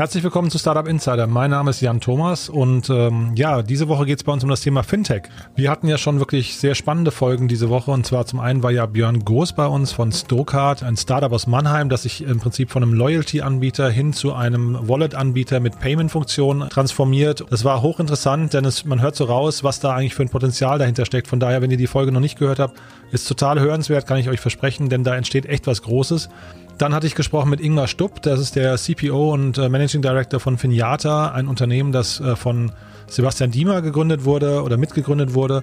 [0.00, 1.26] Herzlich willkommen zu Startup Insider.
[1.26, 4.48] Mein Name ist Jan Thomas und ähm, ja, diese Woche geht es bei uns um
[4.48, 5.24] das Thema Fintech.
[5.56, 8.70] Wir hatten ja schon wirklich sehr spannende Folgen diese Woche und zwar zum einen war
[8.70, 12.70] ja Björn Groß bei uns von Stokart, ein Startup aus Mannheim, das sich im Prinzip
[12.70, 17.44] von einem Loyalty-Anbieter hin zu einem Wallet-Anbieter mit Payment-Funktion transformiert.
[17.50, 20.78] Das war hochinteressant, denn es, man hört so raus, was da eigentlich für ein Potenzial
[20.78, 21.28] dahinter steckt.
[21.28, 22.80] Von daher, wenn ihr die Folge noch nicht gehört habt,
[23.12, 26.30] ist total hörenswert, kann ich euch versprechen, denn da entsteht echt was Großes.
[26.80, 30.40] Dann hatte ich gesprochen mit Ingmar Stupp, das ist der CPO und äh, Managing Director
[30.40, 32.72] von Finjata, ein Unternehmen, das äh, von
[33.06, 35.62] Sebastian Diemer gegründet wurde oder mitgegründet wurde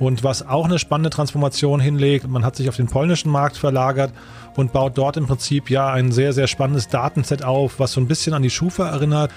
[0.00, 2.26] und was auch eine spannende Transformation hinlegt.
[2.26, 4.12] Man hat sich auf den polnischen Markt verlagert
[4.56, 8.08] und baut dort im Prinzip ja ein sehr, sehr spannendes Datenset auf, was so ein
[8.08, 9.30] bisschen an die Schufa erinnert.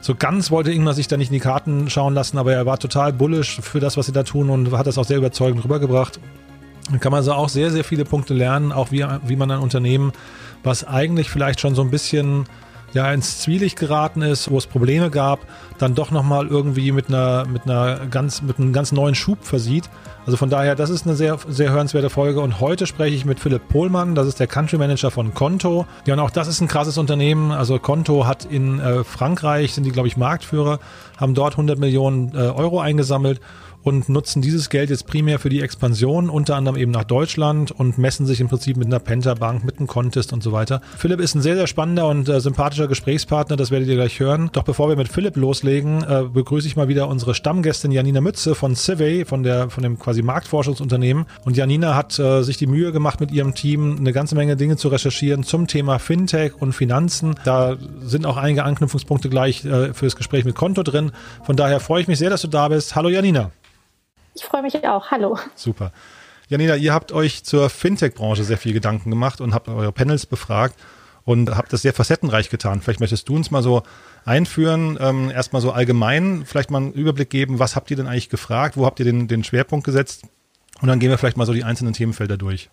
[0.00, 2.78] So ganz wollte Ingmar sich da nicht in die Karten schauen lassen, aber er war
[2.78, 6.20] total bullish für das, was sie da tun und hat das auch sehr überzeugend rübergebracht.
[6.92, 9.58] Da kann man also auch sehr, sehr viele Punkte lernen, auch wie, wie man ein
[9.58, 10.12] Unternehmen
[10.62, 12.46] was eigentlich vielleicht schon so ein bisschen
[12.94, 15.40] ja ins Zwielicht geraten ist, wo es Probleme gab,
[15.78, 19.88] dann doch nochmal irgendwie mit einer, mit einer ganz, mit einem ganz neuen Schub versieht.
[20.26, 22.40] Also von daher, das ist eine sehr, sehr hörenswerte Folge.
[22.40, 25.86] Und heute spreche ich mit Philipp Pohlmann, das ist der Country Manager von Konto.
[26.06, 27.50] Ja, und auch das ist ein krasses Unternehmen.
[27.50, 30.80] Also Konto hat in äh, Frankreich, sind die, glaube ich, Marktführer,
[31.16, 33.40] haben dort 100 Millionen äh, Euro eingesammelt
[33.82, 37.96] und nutzen dieses Geld jetzt primär für die Expansion, unter anderem eben nach Deutschland und
[37.96, 40.80] messen sich im Prinzip mit einer Penta Bank, mit einem Contest und so weiter.
[40.96, 44.50] Philipp ist ein sehr, sehr spannender und äh, sympathischer Gesprächspartner, das werdet ihr gleich hören.
[44.52, 48.54] Doch bevor wir mit Philipp loslegen, äh, begrüße ich mal wieder unsere Stammgästin Janina Mütze
[48.54, 51.26] von Civey, von der, von dem quasi Marktforschungsunternehmen.
[51.44, 54.76] Und Janina hat äh, sich die Mühe gemacht, mit ihrem Team eine ganze Menge Dinge
[54.76, 57.34] zu recherchieren zum Thema Fintech und Finanzen.
[57.44, 61.12] Da sind auch einige Anknüpfungspunkte gleich äh, für das Gespräch mit Konto drin.
[61.44, 62.94] Von daher freue ich mich sehr, dass du da bist.
[62.96, 63.50] Hallo Janina.
[64.34, 65.10] Ich freue mich auch.
[65.10, 65.38] Hallo.
[65.54, 65.92] Super.
[66.48, 70.76] Janina, ihr habt euch zur Fintech-Branche sehr viel Gedanken gemacht und habt eure Panels befragt
[71.28, 72.80] und habt das sehr facettenreich getan.
[72.80, 73.82] Vielleicht möchtest du uns mal so
[74.24, 78.28] einführen, ähm, erstmal so allgemein, vielleicht mal einen Überblick geben, was habt ihr denn eigentlich
[78.28, 80.24] gefragt, wo habt ihr den, den Schwerpunkt gesetzt?
[80.80, 82.70] Und dann gehen wir vielleicht mal so die einzelnen Themenfelder durch.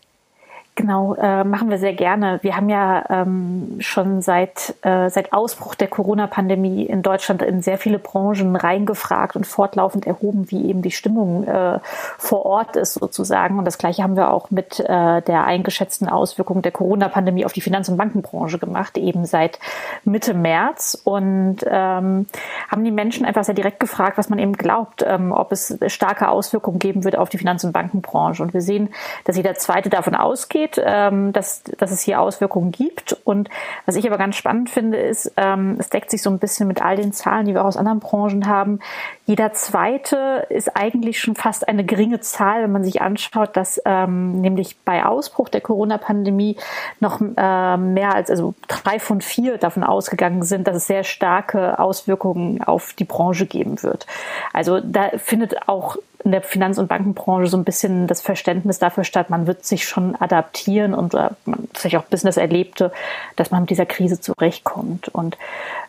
[0.78, 2.40] Genau, äh, machen wir sehr gerne.
[2.42, 7.78] Wir haben ja ähm, schon seit, äh, seit Ausbruch der Corona-Pandemie in Deutschland in sehr
[7.78, 11.80] viele Branchen reingefragt und fortlaufend erhoben, wie eben die Stimmung äh,
[12.18, 13.58] vor Ort ist sozusagen.
[13.58, 17.62] Und das Gleiche haben wir auch mit äh, der eingeschätzten Auswirkung der Corona-Pandemie auf die
[17.62, 19.60] Finanz- und Bankenbranche gemacht, eben seit
[20.04, 21.02] Mitte März.
[21.06, 22.26] Und ähm,
[22.70, 26.28] haben die Menschen einfach sehr direkt gefragt, was man eben glaubt, ähm, ob es starke
[26.28, 28.44] Auswirkungen geben wird auf die Finanz- und Bankenbranche.
[28.44, 28.90] Und wir sehen,
[29.24, 33.16] dass jeder Zweite davon ausgeht, steht, ähm, dass, dass es hier Auswirkungen gibt.
[33.24, 33.50] Und
[33.86, 36.82] was ich aber ganz spannend finde, ist, ähm, es deckt sich so ein bisschen mit
[36.82, 38.80] all den Zahlen, die wir auch aus anderen Branchen haben.
[39.26, 44.42] Jeder zweite ist eigentlich schon fast eine geringe Zahl, wenn man sich anschaut, dass ähm,
[44.42, 46.58] nämlich bei Ausbruch der Corona-Pandemie
[47.00, 51.80] noch äh, mehr als also drei von vier davon ausgegangen sind, dass es sehr starke
[51.80, 54.06] Auswirkungen auf die Branche geben wird.
[54.54, 59.04] Also da findet auch in der Finanz- und Bankenbranche so ein bisschen das Verständnis dafür
[59.04, 62.92] statt, man wird sich schon adaptieren und äh, man sich auch Business erlebte,
[63.36, 65.08] dass man mit dieser Krise zurechtkommt.
[65.10, 65.38] Und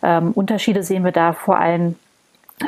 [0.03, 1.97] ähm, Unterschiede sehen wir da vor allem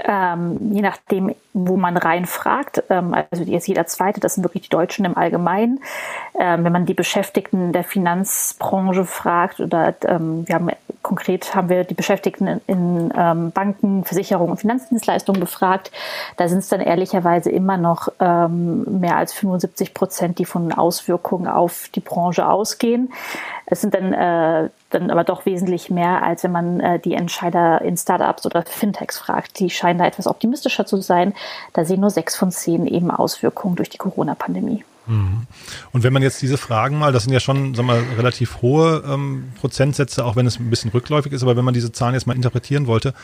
[0.04, 4.68] ähm, je nachdem, wo man reinfragt, ähm, also jetzt jeder zweite, das sind wirklich die
[4.68, 5.80] Deutschen im Allgemeinen.
[6.38, 10.70] Ähm, wenn man die Beschäftigten der Finanzbranche fragt oder ähm, wir haben
[11.02, 15.90] konkret haben wir die Beschäftigten in, in ähm, Banken, Versicherungen und Finanzdienstleistungen befragt,
[16.36, 21.48] da sind es dann ehrlicherweise immer noch ähm, mehr als 75 Prozent, die von Auswirkungen
[21.48, 23.10] auf die Branche ausgehen.
[23.64, 27.82] Es sind dann äh, dann aber doch wesentlich mehr, als wenn man äh, die Entscheider
[27.82, 29.58] in Startups oder Fintechs fragt.
[29.58, 31.34] Die scheinen da etwas optimistischer zu sein.
[31.72, 34.84] Da sehen nur sechs von zehn eben Auswirkungen durch die Corona-Pandemie.
[35.06, 35.46] Mhm.
[35.92, 39.02] Und wenn man jetzt diese Fragen mal, das sind ja schon sagen wir, relativ hohe
[39.06, 42.26] ähm, Prozentsätze, auch wenn es ein bisschen rückläufig ist, aber wenn man diese Zahlen jetzt
[42.26, 43.14] mal interpretieren wollte,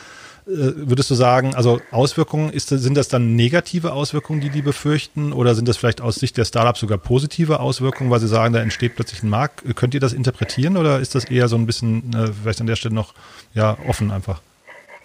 [0.45, 5.55] würdest du sagen, also Auswirkungen, ist, sind das dann negative Auswirkungen, die die befürchten oder
[5.55, 8.95] sind das vielleicht aus Sicht der Startups sogar positive Auswirkungen, weil sie sagen, da entsteht
[8.95, 9.63] plötzlich ein Markt?
[9.75, 12.75] Könnt ihr das interpretieren oder ist das eher so ein bisschen, äh, vielleicht an der
[12.75, 13.13] Stelle noch
[13.53, 14.41] ja, offen einfach?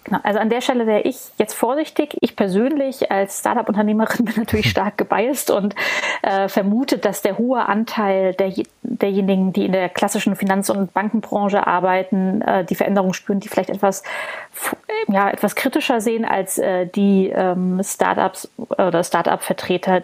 [0.03, 2.17] Genau, also an der Stelle wäre ich jetzt vorsichtig.
[2.21, 5.75] Ich persönlich als Startup-Unternehmerin bin natürlich stark gebiased und
[6.23, 8.51] äh, vermute, dass der hohe Anteil der,
[8.81, 13.69] derjenigen, die in der klassischen Finanz- und Bankenbranche arbeiten, äh, die Veränderungen spüren, die vielleicht
[13.69, 14.01] etwas,
[15.07, 20.01] ja, etwas kritischer sehen als äh, die ähm, Startups oder Startup-Vertreter,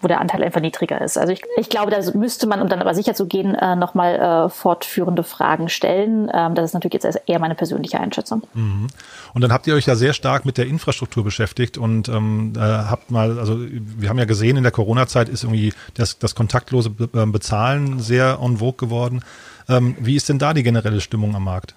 [0.00, 1.18] wo der Anteil einfach niedriger ist.
[1.18, 4.46] Also ich, ich glaube, da müsste man, um dann aber sicher zu gehen, äh, nochmal
[4.46, 6.28] äh, fortführende Fragen stellen.
[6.34, 8.42] Ähm, das ist natürlich jetzt eher meine persönliche Einschätzung.
[8.54, 8.88] Mhm.
[9.36, 12.58] Und dann habt ihr euch ja sehr stark mit der Infrastruktur beschäftigt und ähm, äh,
[12.58, 16.90] habt mal, also wir haben ja gesehen, in der Corona-Zeit ist irgendwie das, das kontaktlose
[17.12, 19.22] ähm, Bezahlen sehr en vogue geworden.
[19.68, 21.74] Ähm, wie ist denn da die generelle Stimmung am Markt?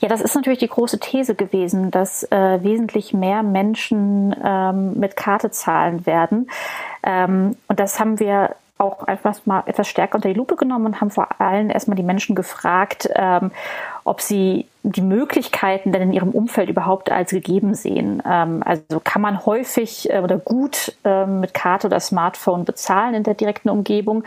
[0.00, 5.16] Ja, das ist natürlich die große These gewesen, dass äh, wesentlich mehr Menschen ähm, mit
[5.16, 6.50] Karte zahlen werden.
[7.02, 11.00] Ähm, und das haben wir auch etwas mal etwas stärker unter die Lupe genommen und
[11.00, 13.50] haben vor allem erstmal die Menschen gefragt, ähm,
[14.04, 18.22] ob sie die Möglichkeiten denn in ihrem Umfeld überhaupt als gegeben sehen.
[18.26, 23.22] Ähm, also kann man häufig äh, oder gut äh, mit Karte oder Smartphone bezahlen in
[23.22, 24.24] der direkten Umgebung.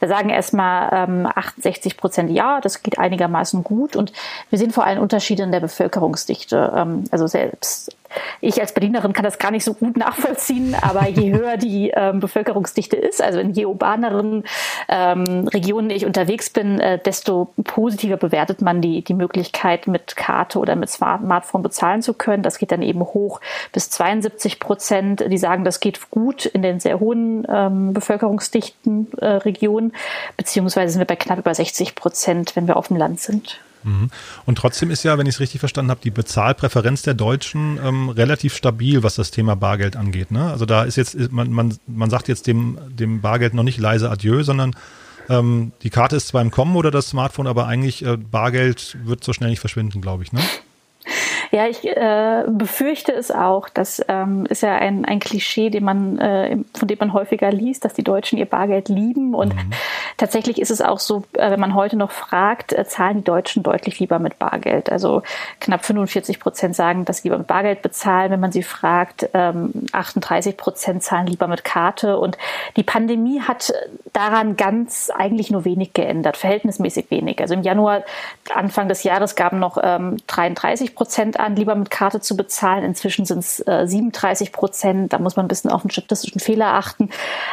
[0.00, 3.96] Da sagen erstmal ähm, 68 Prozent ja, das geht einigermaßen gut.
[3.96, 4.12] Und
[4.50, 6.72] wir sehen vor allem Unterschiede in der Bevölkerungsdichte.
[6.74, 7.97] Ähm, also selbst
[8.40, 12.20] ich als Berlinerin kann das gar nicht so gut nachvollziehen, aber je höher die ähm,
[12.20, 14.44] Bevölkerungsdichte ist, also in je urbaneren
[14.88, 20.58] ähm, Regionen ich unterwegs bin, äh, desto positiver bewertet man die, die Möglichkeit, mit Karte
[20.58, 22.42] oder mit Smartphone bezahlen zu können.
[22.42, 23.40] Das geht dann eben hoch
[23.72, 25.24] bis 72 Prozent.
[25.28, 29.92] Die sagen, das geht gut in den sehr hohen ähm, bevölkerungsdichten äh, Regionen,
[30.36, 33.60] beziehungsweise sind wir bei knapp über 60 Prozent, wenn wir auf dem Land sind.
[33.84, 34.10] Mhm.
[34.46, 38.08] Und trotzdem ist ja, wenn ich es richtig verstanden habe, die Bezahlpräferenz der Deutschen ähm,
[38.08, 40.30] relativ stabil, was das Thema Bargeld angeht.
[40.30, 40.50] Ne?
[40.50, 44.10] Also da ist jetzt, man, man, man sagt jetzt dem, dem Bargeld noch nicht leise
[44.10, 44.74] Adieu, sondern
[45.28, 49.22] ähm, die Karte ist zwar im Kommen oder das Smartphone, aber eigentlich äh, Bargeld wird
[49.24, 50.32] so schnell nicht verschwinden, glaube ich.
[50.32, 50.40] Ne?
[51.50, 53.68] Ja, ich äh, befürchte es auch.
[53.68, 57.94] Das ähm, ist ja ein, ein Klischee, man, äh, von dem man häufiger liest, dass
[57.94, 59.34] die Deutschen ihr Bargeld lieben.
[59.34, 59.70] Und mhm.
[60.18, 63.62] Tatsächlich ist es auch so, äh, wenn man heute noch fragt, äh, zahlen die Deutschen
[63.62, 64.92] deutlich lieber mit Bargeld.
[64.92, 65.22] Also
[65.60, 68.30] knapp 45 Prozent sagen, dass sie lieber mit Bargeld bezahlen.
[68.30, 72.18] Wenn man sie fragt, ähm, 38 Prozent zahlen lieber mit Karte.
[72.18, 72.36] Und
[72.76, 73.72] die Pandemie hat
[74.12, 77.40] daran ganz eigentlich nur wenig geändert, verhältnismäßig wenig.
[77.40, 78.02] Also im Januar,
[78.52, 82.84] Anfang des Jahres, gaben noch ähm, 33 Prozent an, lieber mit Karte zu bezahlen.
[82.84, 85.12] Inzwischen sind es äh, 37 Prozent.
[85.12, 87.10] Da muss man ein bisschen auf einen statistischen Fehler achten.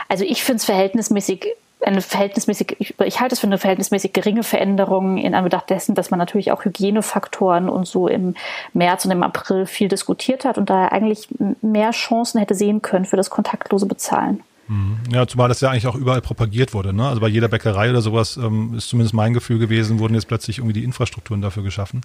[0.09, 4.43] Also ich finde es verhältnismäßig eine verhältnismäßig, ich, ich, halte es für eine verhältnismäßig geringe
[4.43, 8.35] Veränderung in Anbetracht dessen, dass man natürlich auch Hygienefaktoren und so im
[8.73, 11.27] März und im April viel diskutiert hat und da eigentlich
[11.61, 14.43] mehr Chancen hätte sehen können für das kontaktlose Bezahlen.
[14.67, 14.97] Mhm.
[15.11, 16.91] Ja, zumal das ja eigentlich auch überall propagiert wurde.
[16.91, 17.07] Ne?
[17.07, 20.57] Also bei jeder Bäckerei oder sowas ähm, ist zumindest mein Gefühl gewesen, wurden jetzt plötzlich
[20.57, 22.01] irgendwie die Infrastrukturen dafür geschaffen.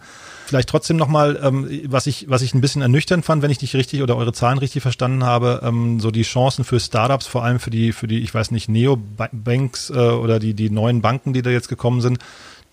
[0.47, 3.75] Vielleicht trotzdem nochmal, ähm, was, ich, was ich ein bisschen ernüchternd fand, wenn ich dich
[3.75, 7.61] richtig oder eure Zahlen richtig verstanden habe, ähm, so die Chancen für Startups, vor allem
[7.61, 11.43] für die, für die, ich weiß nicht, Neobanks äh, oder die, die neuen Banken, die
[11.43, 12.19] da jetzt gekommen sind,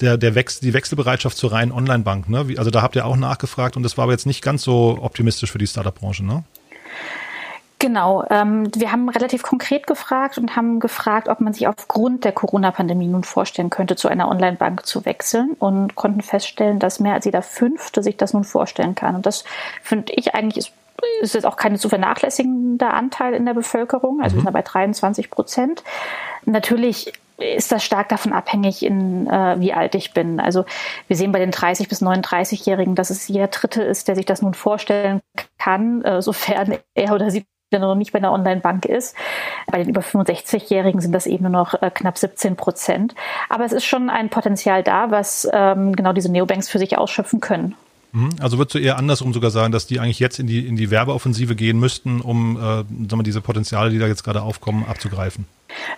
[0.01, 2.28] der, der Wechsel, die Wechselbereitschaft zur reinen Online-Bank.
[2.30, 2.45] Ne?
[2.57, 5.51] Also da habt ihr auch nachgefragt und das war aber jetzt nicht ganz so optimistisch
[5.51, 6.44] für die Startup-Branche, ne?
[7.79, 12.31] Genau, ähm, wir haben relativ konkret gefragt und haben gefragt, ob man sich aufgrund der
[12.31, 17.25] Corona-Pandemie nun vorstellen könnte, zu einer Online-Bank zu wechseln und konnten feststellen, dass mehr als
[17.25, 19.15] jeder Fünfte sich das nun vorstellen kann.
[19.15, 19.44] Und das
[19.83, 20.74] finde ich eigentlich ist,
[21.21, 24.21] ist jetzt auch kein zu vernachlässigender Anteil in der Bevölkerung.
[24.21, 24.39] Also mhm.
[24.39, 25.83] wir sind bei 23 Prozent.
[26.45, 30.39] Natürlich ist das stark davon abhängig, in, äh, wie alt ich bin.
[30.39, 30.65] Also
[31.07, 34.41] wir sehen bei den 30 bis 39-Jährigen, dass es jeder Dritte ist, der sich das
[34.41, 35.21] nun vorstellen
[35.59, 39.16] kann, äh, sofern er oder sie der noch nicht bei einer Online-Bank ist.
[39.69, 43.13] Bei den über 65-Jährigen sind das eben nur noch äh, knapp 17 Prozent.
[43.50, 47.41] Aber es ist schon ein Potenzial da, was ähm, genau diese Neobanks für sich ausschöpfen
[47.41, 47.75] können.
[48.13, 48.30] Mhm.
[48.41, 50.91] Also würdest du eher andersrum sogar sagen, dass die eigentlich jetzt in die, in die
[50.91, 55.46] Werbeoffensive gehen müssten, um äh, sagen wir, diese Potenziale, die da jetzt gerade aufkommen, abzugreifen?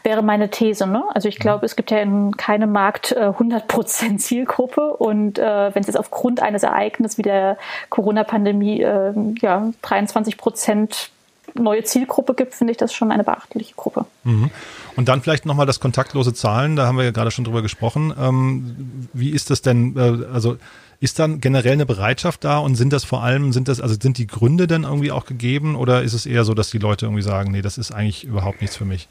[0.02, 0.88] Wäre meine These.
[0.88, 1.04] Ne?
[1.14, 1.44] Also ich mhm.
[1.44, 6.00] glaube, es gibt ja in keinem Markt äh, 100% Zielgruppe und äh, wenn es jetzt
[6.00, 7.60] aufgrund eines Ereignisses wie der
[7.92, 11.12] Corona-Pandemie äh, ja, 23 Prozent
[11.56, 14.06] neue Zielgruppe gibt, finde ich das schon eine beachtliche Gruppe.
[14.24, 14.50] Mhm.
[14.96, 18.14] Und dann vielleicht nochmal das kontaktlose Zahlen, da haben wir ja gerade schon drüber gesprochen.
[18.20, 20.58] Ähm, wie ist das denn, äh, also
[21.00, 24.18] ist dann generell eine Bereitschaft da und sind das vor allem, sind das, also sind
[24.18, 27.22] die Gründe denn irgendwie auch gegeben oder ist es eher so, dass die Leute irgendwie
[27.22, 29.08] sagen, nee, das ist eigentlich überhaupt nichts für mich?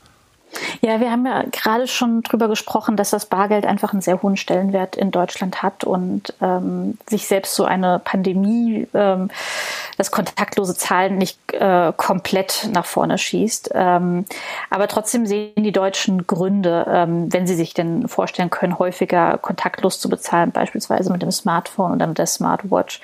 [0.81, 4.37] Ja, wir haben ja gerade schon drüber gesprochen, dass das Bargeld einfach einen sehr hohen
[4.37, 9.29] Stellenwert in Deutschland hat und ähm, sich selbst so eine Pandemie, ähm,
[9.97, 13.73] das kontaktlose Zahlen nicht äh, komplett nach vorne schießt.
[13.75, 14.25] Ähm,
[14.71, 19.99] aber trotzdem sehen die Deutschen Gründe, ähm, wenn sie sich denn vorstellen können, häufiger kontaktlos
[19.99, 23.01] zu bezahlen, beispielsweise mit dem Smartphone oder mit der Smartwatch.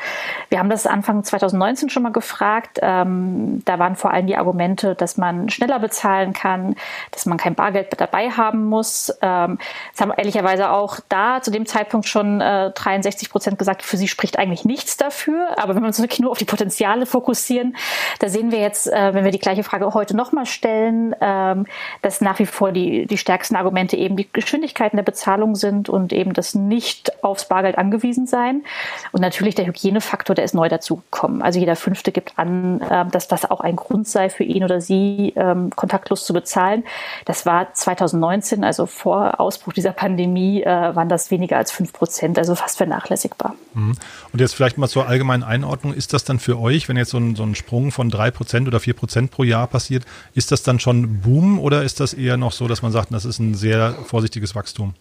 [0.49, 2.79] Wir haben das Anfang 2019 schon mal gefragt.
[2.83, 6.77] Ähm, da waren vor allem die Argumente, dass man schneller bezahlen kann,
[7.11, 9.13] dass man kein Bargeld dabei haben muss.
[9.23, 9.59] Ähm,
[9.95, 14.09] es haben ehrlicherweise auch da zu dem Zeitpunkt schon äh, 63 Prozent gesagt, für sie
[14.09, 15.59] spricht eigentlich nichts dafür.
[15.59, 17.77] Aber wenn man so nur auf die Potenziale fokussieren.
[18.19, 21.67] Da sehen wir jetzt, äh, wenn wir die gleiche Frage heute nochmal stellen, ähm,
[22.03, 26.13] dass nach wie vor die, die stärksten Argumente eben die Geschwindigkeiten der Bezahlung sind und
[26.13, 28.65] eben das nicht aufs Bargeld angewiesen sein.
[29.13, 31.43] Und natürlich der Hygienefaktor, der ist neu dazugekommen.
[31.43, 34.81] Also jeder Fünfte gibt an, äh, dass das auch ein Grund sei für ihn oder
[34.81, 36.85] sie, ähm, kontaktlos zu bezahlen.
[37.25, 42.39] Das war 2019, also vor Ausbruch dieser Pandemie, äh, waren das weniger als fünf Prozent,
[42.39, 43.55] also fast vernachlässigbar.
[43.75, 43.97] Mhm.
[44.33, 45.95] Und jetzt vielleicht mal zur allgemeinen Einordnung.
[45.95, 48.67] Ist das dann für euch, wenn jetzt so ein, so ein Sprung von drei Prozent
[48.69, 52.37] oder vier Prozent pro Jahr passiert, ist das dann schon Boom oder ist das eher
[52.37, 54.95] noch so, dass man sagt, das ist ein sehr vorsichtiges Wachstum?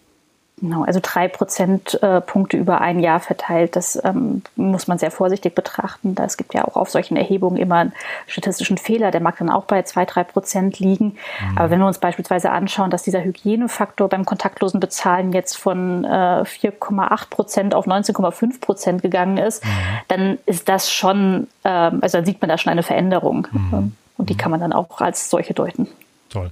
[0.62, 6.16] Genau, also drei Prozentpunkte über ein Jahr verteilt, das ähm, muss man sehr vorsichtig betrachten.
[6.24, 7.94] Es gibt ja auch auf solchen Erhebungen immer einen
[8.28, 11.18] statistischen Fehler, der mag dann auch bei zwei, drei Prozent liegen.
[11.42, 11.58] Mhm.
[11.58, 16.44] Aber wenn wir uns beispielsweise anschauen, dass dieser Hygienefaktor beim kontaktlosen Bezahlen jetzt von äh,
[16.44, 19.70] 4,8 Prozent auf 19,5 Prozent gegangen ist, mhm.
[20.08, 23.48] dann ist das schon, ähm, also dann sieht man da schon eine Veränderung.
[23.52, 23.96] Mhm.
[24.18, 25.88] Und die kann man dann auch als solche deuten.
[26.30, 26.52] Toll.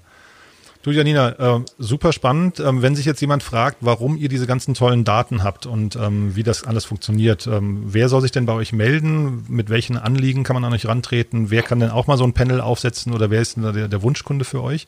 [0.83, 2.59] Du Janina, äh, super spannend.
[2.59, 6.35] Ähm, wenn sich jetzt jemand fragt, warum ihr diese ganzen tollen Daten habt und ähm,
[6.35, 9.45] wie das alles funktioniert, ähm, wer soll sich denn bei euch melden?
[9.47, 11.51] Mit welchen Anliegen kann man an euch rantreten?
[11.51, 14.01] Wer kann denn auch mal so ein Panel aufsetzen oder wer ist denn der, der
[14.01, 14.87] Wunschkunde für euch?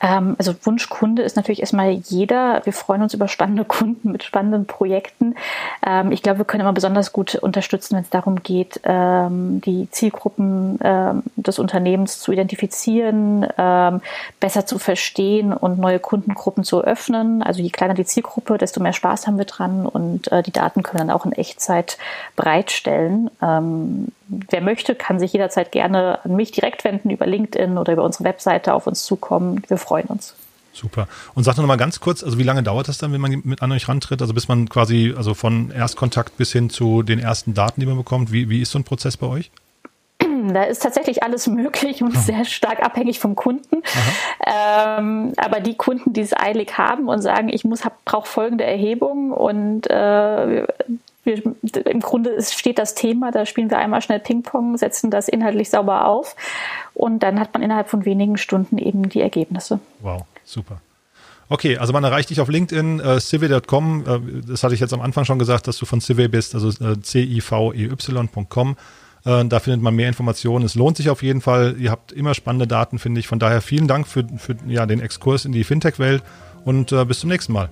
[0.00, 2.62] Ähm, also Wunschkunde ist natürlich erstmal jeder.
[2.64, 5.34] Wir freuen uns über spannende Kunden mit spannenden Projekten.
[5.84, 9.88] Ähm, ich glaube, wir können immer besonders gut unterstützen, wenn es darum geht, ähm, die
[9.90, 10.78] Zielgruppen
[11.36, 13.46] des Unternehmens zu identifizieren,
[14.40, 17.42] besser zu verstehen und neue Kundengruppen zu öffnen.
[17.42, 20.82] Also je kleiner die Zielgruppe, desto mehr Spaß haben wir dran und äh, die Daten
[20.82, 21.98] können dann auch in Echtzeit
[22.36, 23.30] bereitstellen.
[24.28, 28.24] Wer möchte, kann sich jederzeit gerne an mich direkt wenden über LinkedIn oder über unsere
[28.24, 29.62] Webseite auf uns zukommen.
[29.68, 30.34] Wir freuen uns.
[30.78, 31.08] Super.
[31.34, 33.40] Und sag doch noch mal ganz kurz, also wie lange dauert das dann, wenn man
[33.44, 34.20] mit an euch rantritt?
[34.22, 37.96] Also bis man quasi, also von Erstkontakt bis hin zu den ersten Daten, die man
[37.96, 38.32] bekommt.
[38.32, 39.50] Wie, wie ist so ein Prozess bei euch?
[40.52, 43.82] Da ist tatsächlich alles möglich und sehr stark abhängig vom Kunden.
[44.46, 49.32] Ähm, aber die Kunden, die es eilig haben und sagen, ich muss, brauche folgende Erhebung
[49.32, 50.64] und äh,
[51.28, 55.70] wir, im Grunde steht das Thema, da spielen wir einmal schnell Ping-Pong, setzen das inhaltlich
[55.70, 56.34] sauber auf
[56.94, 59.78] und dann hat man innerhalb von wenigen Stunden eben die Ergebnisse.
[60.00, 60.80] Wow, super.
[61.50, 64.04] Okay, also man erreicht dich auf LinkedIn, äh, civi.com.
[64.06, 66.68] Äh, das hatte ich jetzt am Anfang schon gesagt, dass du von Civi bist, also
[66.84, 68.76] äh, c-i-v-e-y.com.
[69.24, 70.64] Äh, da findet man mehr Informationen.
[70.64, 71.76] Es lohnt sich auf jeden Fall.
[71.78, 73.28] Ihr habt immer spannende Daten, finde ich.
[73.28, 76.22] Von daher vielen Dank für, für ja, den Exkurs in die Fintech-Welt
[76.64, 77.70] und äh, bis zum nächsten Mal.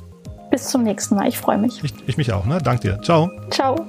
[0.51, 1.29] Bis zum nächsten Mal.
[1.29, 1.83] Ich freue mich.
[1.83, 2.47] Ich, ich mich auch.
[2.47, 2.59] Ne?
[2.59, 3.01] Dank dir.
[3.03, 3.31] Ciao.
[3.51, 3.87] Ciao.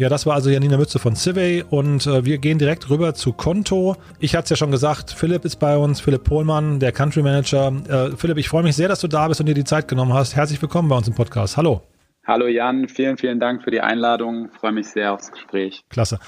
[0.00, 3.34] Ja, das war also Janina Mütze von Civey und äh, wir gehen direkt rüber zu
[3.34, 3.96] Konto.
[4.18, 7.70] Ich hatte es ja schon gesagt, Philipp ist bei uns, Philipp Pohlmann, der Country Manager.
[7.86, 10.14] Äh, Philipp, ich freue mich sehr, dass du da bist und dir die Zeit genommen
[10.14, 10.34] hast.
[10.34, 11.58] Herzlich willkommen bei uns im Podcast.
[11.58, 11.82] Hallo.
[12.26, 14.48] Hallo Jan, vielen, vielen Dank für die Einladung.
[14.50, 15.84] Ich freue mich sehr aufs Gespräch.
[15.90, 16.18] Klasse.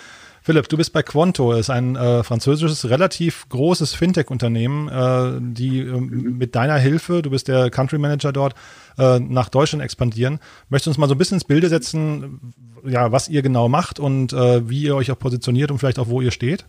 [0.45, 6.01] Philipp, du bist bei Quanto, ist ein äh, französisches, relativ großes Fintech-Unternehmen, äh, die äh,
[6.01, 8.55] mit deiner Hilfe, du bist der Country Manager dort,
[8.99, 10.41] äh, nach Deutschland expandieren.
[10.69, 12.53] Möchtest du uns mal so ein bisschen ins Bilde setzen,
[12.85, 16.09] ja, was ihr genau macht und äh, wie ihr euch auch positioniert und vielleicht auch
[16.09, 16.67] wo ihr steht?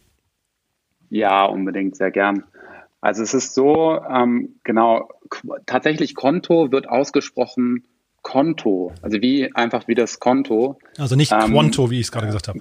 [1.09, 2.43] Ja, unbedingt, sehr gern.
[3.01, 5.09] Also es ist so, ähm, genau,
[5.65, 7.83] tatsächlich Konto wird ausgesprochen
[8.23, 10.79] Konto, also wie einfach wie das Konto.
[10.97, 12.59] Also nicht ähm, Quanto, wie ich es gerade gesagt habe.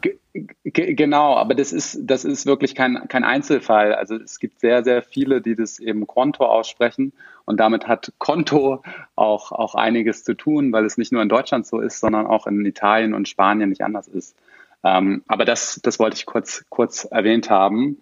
[0.64, 3.95] Genau, aber das ist, das ist wirklich kein, kein Einzelfall.
[3.95, 7.12] Also es gibt sehr, sehr viele, die das eben Konto aussprechen
[7.45, 8.83] und damit hat Konto
[9.14, 12.47] auch, auch einiges zu tun, weil es nicht nur in Deutschland so ist, sondern auch
[12.47, 14.37] in Italien und Spanien nicht anders ist.
[14.85, 17.99] Ähm, aber das, das wollte ich kurz, kurz erwähnt haben.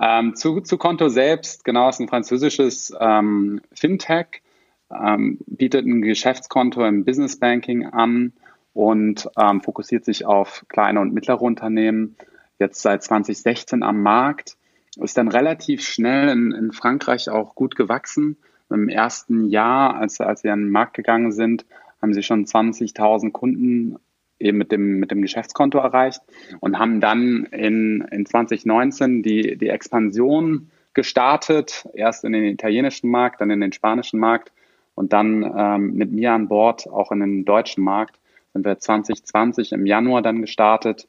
[0.00, 4.42] Ähm, zu, zu Konto selbst, genau, ist ein französisches ähm, Fintech
[4.90, 8.32] ähm, bietet ein Geschäftskonto im Business Banking an
[8.72, 12.16] und ähm, fokussiert sich auf kleine und mittlere Unternehmen.
[12.58, 14.56] Jetzt seit 2016 am Markt,
[15.00, 18.36] ist dann relativ schnell in, in Frankreich auch gut gewachsen.
[18.70, 21.64] Im ersten Jahr, als, als sie an den Markt gegangen sind,
[22.02, 23.96] haben sie schon 20.000 Kunden
[24.38, 26.20] eben mit dem, mit dem Geschäftskonto erreicht
[26.60, 33.40] und haben dann in, in 2019 die, die Expansion gestartet, erst in den italienischen Markt,
[33.40, 34.52] dann in den spanischen Markt
[34.98, 38.18] und dann ähm, mit mir an Bord auch in den deutschen Markt
[38.52, 41.06] sind wir 2020 im Januar dann gestartet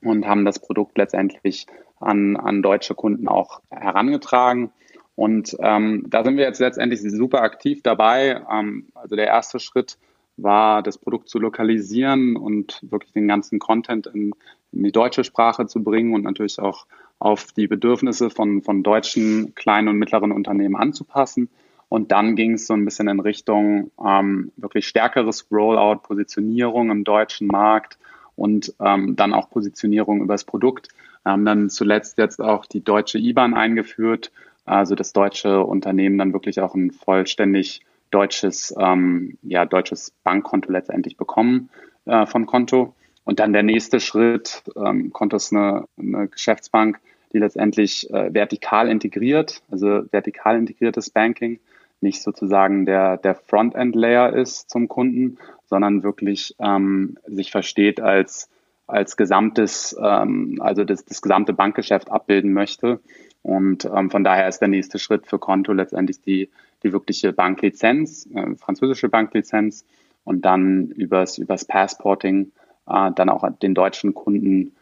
[0.00, 1.66] und haben das Produkt letztendlich
[1.98, 4.70] an, an deutsche Kunden auch herangetragen.
[5.16, 8.42] Und ähm, da sind wir jetzt letztendlich super aktiv dabei.
[8.48, 9.98] Ähm, also der erste Schritt
[10.36, 14.34] war, das Produkt zu lokalisieren und wirklich den ganzen Content in,
[14.70, 16.86] in die deutsche Sprache zu bringen und natürlich auch
[17.18, 21.50] auf die Bedürfnisse von, von deutschen kleinen und mittleren Unternehmen anzupassen.
[21.90, 27.02] Und dann ging es so ein bisschen in Richtung ähm, wirklich stärkeres Rollout, Positionierung im
[27.02, 27.98] deutschen Markt
[28.36, 30.88] und ähm, dann auch Positionierung über das Produkt.
[31.24, 34.30] Wir haben dann zuletzt jetzt auch die deutsche IBAN eingeführt,
[34.64, 37.82] also das deutsche Unternehmen dann wirklich auch ein vollständig
[38.12, 41.70] deutsches, ähm, ja, deutsches Bankkonto letztendlich bekommen
[42.04, 42.94] äh, von Konto.
[43.24, 47.00] Und dann der nächste Schritt, ähm, Konto ist eine, eine Geschäftsbank,
[47.32, 51.58] die letztendlich äh, vertikal integriert, also vertikal integriertes Banking,
[52.02, 58.48] nicht sozusagen der, der Frontend-Layer ist zum Kunden, sondern wirklich ähm, sich versteht als,
[58.86, 63.00] als gesamtes, ähm, also das, das gesamte Bankgeschäft abbilden möchte.
[63.42, 66.50] Und ähm, von daher ist der nächste Schritt für Konto letztendlich die,
[66.82, 69.84] die wirkliche Banklizenz, äh, französische Banklizenz
[70.24, 72.52] und dann übers, übers Passporting
[72.86, 74.74] äh, dann auch den deutschen Kunden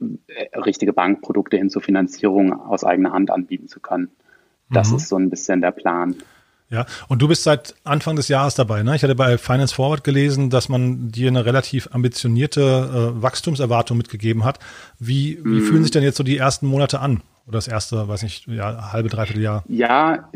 [0.00, 4.10] äh, richtige Bankprodukte hin zur Finanzierung aus eigener Hand anbieten zu können.
[4.70, 4.96] Das mhm.
[4.96, 6.16] ist so ein bisschen der Plan.
[6.70, 8.94] Ja, und du bist seit Anfang des Jahres dabei, ne?
[8.94, 12.60] Ich hatte bei Finance Forward gelesen, dass man dir eine relativ ambitionierte
[13.16, 14.60] äh, Wachstumserwartung mitgegeben hat.
[15.00, 15.62] Wie, wie mm.
[15.62, 17.22] fühlen sich denn jetzt so die ersten Monate an?
[17.48, 19.64] Oder das erste, weiß nicht, ja, halbe, dreiviertel Jahr?
[19.66, 20.30] Ja,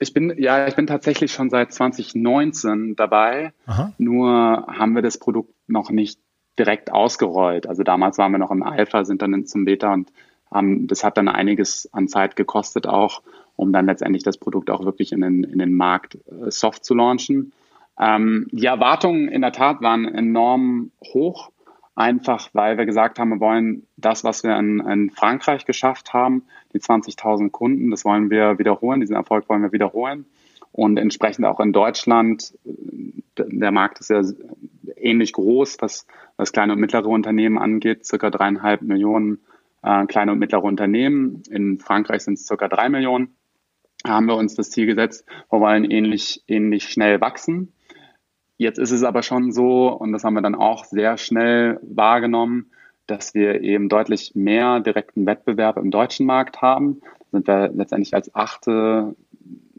[0.00, 3.52] ich bin, ja, ich bin tatsächlich schon seit 2019 dabei.
[3.66, 3.92] Aha.
[3.98, 6.18] Nur haben wir das Produkt noch nicht
[6.58, 7.68] direkt ausgerollt.
[7.68, 10.10] Also damals waren wir noch im Alpha, sind dann zum Beta und
[10.50, 13.22] haben, das hat dann einiges an Zeit gekostet auch,
[13.58, 16.94] um dann letztendlich das Produkt auch wirklich in den, in den Markt äh, soft zu
[16.94, 17.52] launchen.
[18.00, 21.50] Ähm, die Erwartungen in der Tat waren enorm hoch
[21.98, 26.44] einfach weil wir gesagt haben, wir wollen das, was wir in, in Frankreich geschafft haben,
[26.72, 30.24] die 20.000 Kunden, das wollen wir wiederholen, diesen Erfolg wollen wir wiederholen.
[30.70, 34.22] Und entsprechend auch in Deutschland, der Markt ist ja
[34.96, 39.40] ähnlich groß, was, was kleine und mittlere Unternehmen angeht, circa dreieinhalb Millionen
[39.82, 41.42] äh, kleine und mittlere Unternehmen.
[41.50, 43.34] In Frankreich sind es circa drei Millionen.
[44.06, 47.72] Haben wir uns das Ziel gesetzt, wir wollen ähnlich, ähnlich schnell wachsen.
[48.56, 52.70] Jetzt ist es aber schon so, und das haben wir dann auch sehr schnell wahrgenommen,
[53.06, 57.00] dass wir eben deutlich mehr direkten Wettbewerb im deutschen Markt haben.
[57.32, 59.14] Sind wir letztendlich als achte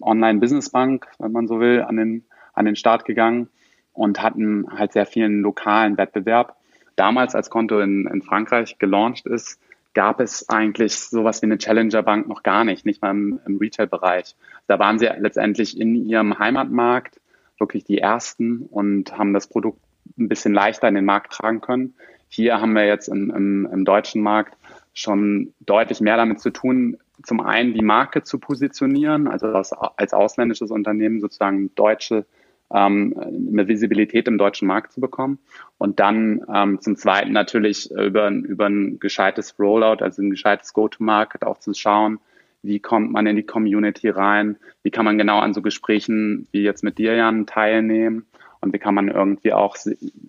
[0.02, 3.50] Online-Business-Bank, wenn man so will, an den, an den Start gegangen
[3.94, 6.56] und hatten halt sehr vielen lokalen Wettbewerb.
[6.96, 9.60] Damals, als Konto in, in Frankreich gelauncht ist,
[9.94, 14.36] gab es eigentlich sowas wie eine Challenger-Bank noch gar nicht, nicht mal im, im Retail-Bereich.
[14.68, 17.20] Da waren sie letztendlich in ihrem Heimatmarkt
[17.60, 19.80] wirklich die ersten und haben das Produkt
[20.18, 21.96] ein bisschen leichter in den Markt tragen können.
[22.30, 24.56] Hier haben wir jetzt im, im, im deutschen Markt
[24.94, 30.14] schon deutlich mehr damit zu tun, zum einen die Marke zu positionieren, also als, als
[30.14, 32.26] ausländisches Unternehmen sozusagen deutsche
[32.74, 35.40] ähm, eine Visibilität im deutschen Markt zu bekommen
[35.78, 41.44] und dann ähm, zum Zweiten natürlich über, über ein gescheites Rollout, also ein gescheites Go-to-Market
[41.44, 42.20] auch zu schauen,
[42.62, 46.62] wie kommt man in die Community rein, wie kann man genau an so Gesprächen wie
[46.62, 48.26] jetzt mit dir, Jan, teilnehmen
[48.62, 49.78] und wie kann man irgendwie auch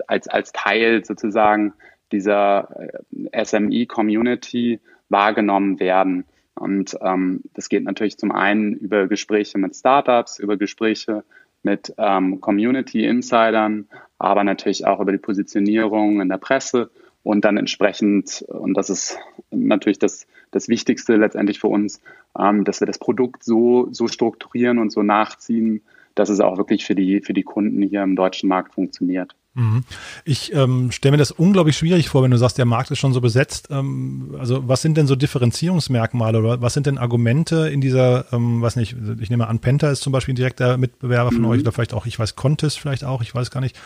[0.07, 1.75] als, als Teil sozusagen
[2.13, 2.93] dieser
[3.33, 6.25] äh, SME-Community wahrgenommen werden.
[6.55, 11.25] Und ähm, das geht natürlich zum einen über Gespräche mit Startups, über Gespräche
[11.63, 16.91] mit ähm, Community-Insidern, aber natürlich auch über die Positionierung in der Presse
[17.23, 19.19] und dann entsprechend, und das ist
[19.51, 22.01] natürlich das, das Wichtigste letztendlich für uns,
[22.39, 25.83] ähm, dass wir das Produkt so, so strukturieren und so nachziehen,
[26.15, 29.35] dass es auch wirklich für die, für die Kunden hier im deutschen Markt funktioniert.
[29.55, 29.83] Mhm.
[30.25, 33.13] Ich ähm, stelle mir das unglaublich schwierig vor, wenn du sagst, der Markt ist schon
[33.13, 33.69] so besetzt.
[33.71, 38.63] Ähm, also was sind denn so Differenzierungsmerkmale oder was sind denn Argumente in dieser, ähm,
[38.63, 41.49] weiß nicht, ich nehme an, Penta ist zum Beispiel ein direkter Mitbewerber von mhm.
[41.49, 43.79] euch oder vielleicht auch, ich weiß, Contest vielleicht auch, ich weiß gar nicht.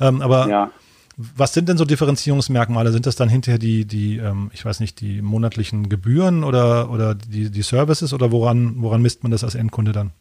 [0.00, 0.70] Ähm, aber ja.
[1.16, 2.90] Was sind denn so Differenzierungsmerkmale?
[2.90, 7.14] Sind das dann hinterher die, die, ähm, ich weiß nicht, die monatlichen Gebühren oder, oder
[7.14, 10.12] die, die Services oder woran, woran misst man das als Endkunde dann?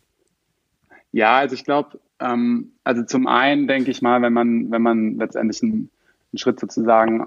[1.12, 5.18] Ja, also ich glaube, ähm, also zum einen denke ich mal, wenn man, wenn man
[5.18, 5.90] letztendlich einen,
[6.32, 7.26] einen Schritt sozusagen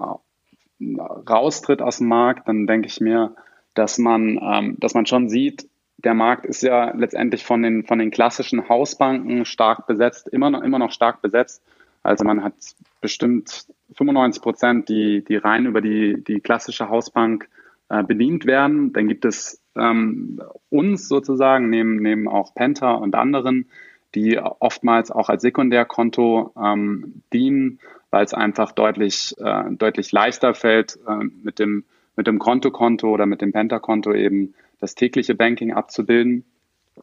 [0.79, 3.35] raustritt aus dem Markt, dann denke ich mir,
[3.73, 5.67] dass man, ähm, dass man schon sieht,
[5.97, 10.61] der Markt ist ja letztendlich von den, von den klassischen Hausbanken stark besetzt, immer noch,
[10.61, 11.63] immer noch stark besetzt.
[12.03, 12.53] Also man hat
[13.01, 17.49] bestimmt 95 Prozent, die, die rein über die, die klassische Hausbank
[17.89, 18.93] äh, bedient werden.
[18.93, 23.69] Dann gibt es ähm, uns sozusagen, neben, neben auch Penta und anderen,
[24.15, 27.79] die oftmals auch als Sekundärkonto ähm, dienen,
[28.11, 31.83] weil es einfach deutlich, äh, deutlich leichter fällt, äh, mit dem,
[32.15, 36.45] mit dem Kontokonto oder mit dem Penta-Konto eben das tägliche Banking abzubilden.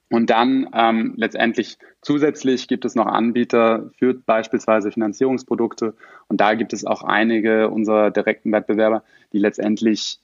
[0.08, 5.94] Und dann ähm, letztendlich zusätzlich gibt es noch Anbieter für beispielsweise Finanzierungsprodukte.
[6.28, 9.02] Und da gibt es auch einige unserer direkten Wettbewerber,
[9.34, 10.18] die letztendlich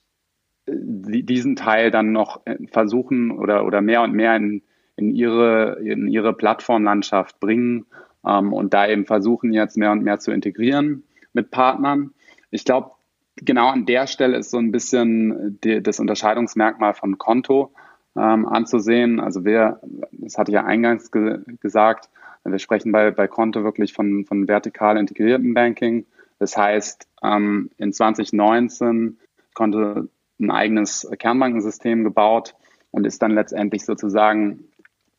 [0.71, 4.63] diesen Teil dann noch äh, versuchen oder, oder mehr und mehr in,
[4.97, 7.87] in, ihre, in ihre Plattformlandschaft bringen
[8.27, 12.13] ähm, und da eben versuchen jetzt mehr und mehr zu integrieren mit Partnern.
[12.51, 12.93] Ich glaube,
[13.37, 17.73] genau an der Stelle ist so ein bisschen die, das Unterscheidungsmerkmal von Konto
[18.17, 19.21] ähm, anzusehen.
[19.21, 19.81] Also wir,
[20.13, 22.11] das hatte ich ja eingangs ge gesagt,
[22.45, 26.07] wir sprechen bei, bei Konto wirklich von, von vertikal integriertem Banking.
[26.39, 29.19] Das heißt, ähm, in 2019
[29.55, 32.55] konnte ein eigenes Kernbankensystem gebaut
[32.91, 34.65] und ist dann letztendlich sozusagen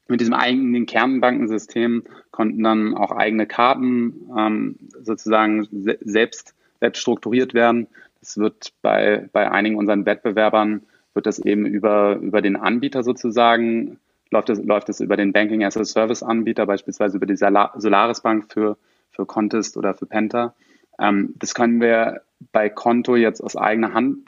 [0.10, 7.54] mit diesem eigenen Kernbankensystem konnten dann auch eigene Karten ähm, sozusagen se selbst, selbst strukturiert
[7.54, 7.88] werden.
[8.20, 10.82] Das wird bei, bei einigen unseren Wettbewerbern
[11.14, 14.00] wird das eben über, über den Anbieter sozusagen,
[14.32, 18.22] läuft es, läuft es über den Banking as a Service Anbieter, beispielsweise über die Solaris
[18.22, 18.78] Bank für,
[19.12, 20.56] für Contest oder für Penta.
[21.00, 24.26] Ähm, das können wir bei Konto jetzt aus eigener Hand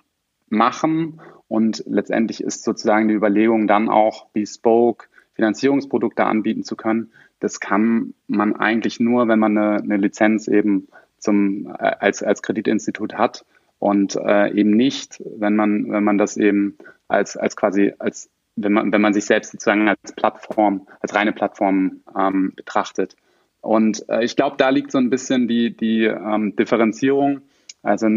[0.52, 7.12] machen und letztendlich ist sozusagen die Überlegung dann auch bespoke Finanzierungsprodukte anbieten zu können.
[7.40, 10.88] Das kann man eigentlich nur, wenn man eine, eine Lizenz eben
[11.18, 13.46] zum, äh, als, als Kreditinstitut hat
[13.80, 18.74] und äh, eben nicht, wenn man, wenn man das eben als, als quasi, als wenn
[18.74, 23.16] man, wenn man sich selbst sozusagen als Plattform, als reine Plattform ähm, betrachtet.
[23.62, 27.42] Und äh, ich glaube, da liegt so ein bisschen die, die ähm, Differenzierung.
[27.84, 28.08] Also,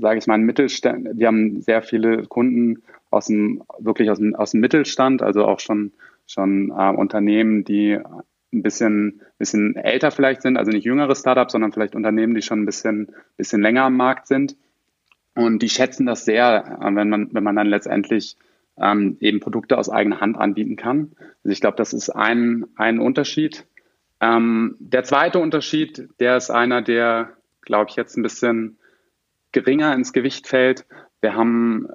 [0.00, 4.34] sage ich mal, ein Mittelstand, wir haben sehr viele Kunden aus dem, wirklich aus dem,
[4.34, 5.92] aus dem Mittelstand, also auch schon,
[6.26, 7.98] schon äh, Unternehmen, die
[8.52, 12.62] ein bisschen, bisschen älter vielleicht sind, also nicht jüngere Startups, sondern vielleicht Unternehmen, die schon
[12.62, 14.56] ein bisschen, bisschen länger am Markt sind.
[15.34, 18.36] Und die schätzen das sehr, äh, wenn man, wenn man dann letztendlich
[18.80, 21.12] ähm, eben Produkte aus eigener Hand anbieten kann.
[21.42, 23.66] Also ich glaube, das ist ein, ein Unterschied.
[24.20, 27.30] Ähm, der zweite Unterschied, der ist einer, der,
[27.62, 28.78] glaube ich, jetzt ein bisschen
[29.52, 30.86] geringer ins Gewicht fällt.
[31.20, 31.88] Wir haben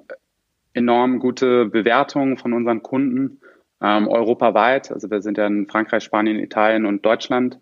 [0.72, 3.40] enorm gute Bewertungen von unseren Kunden
[3.80, 4.90] ähm, europaweit.
[4.90, 7.58] Also wir sind ja in Frankreich, Spanien, Italien und Deutschland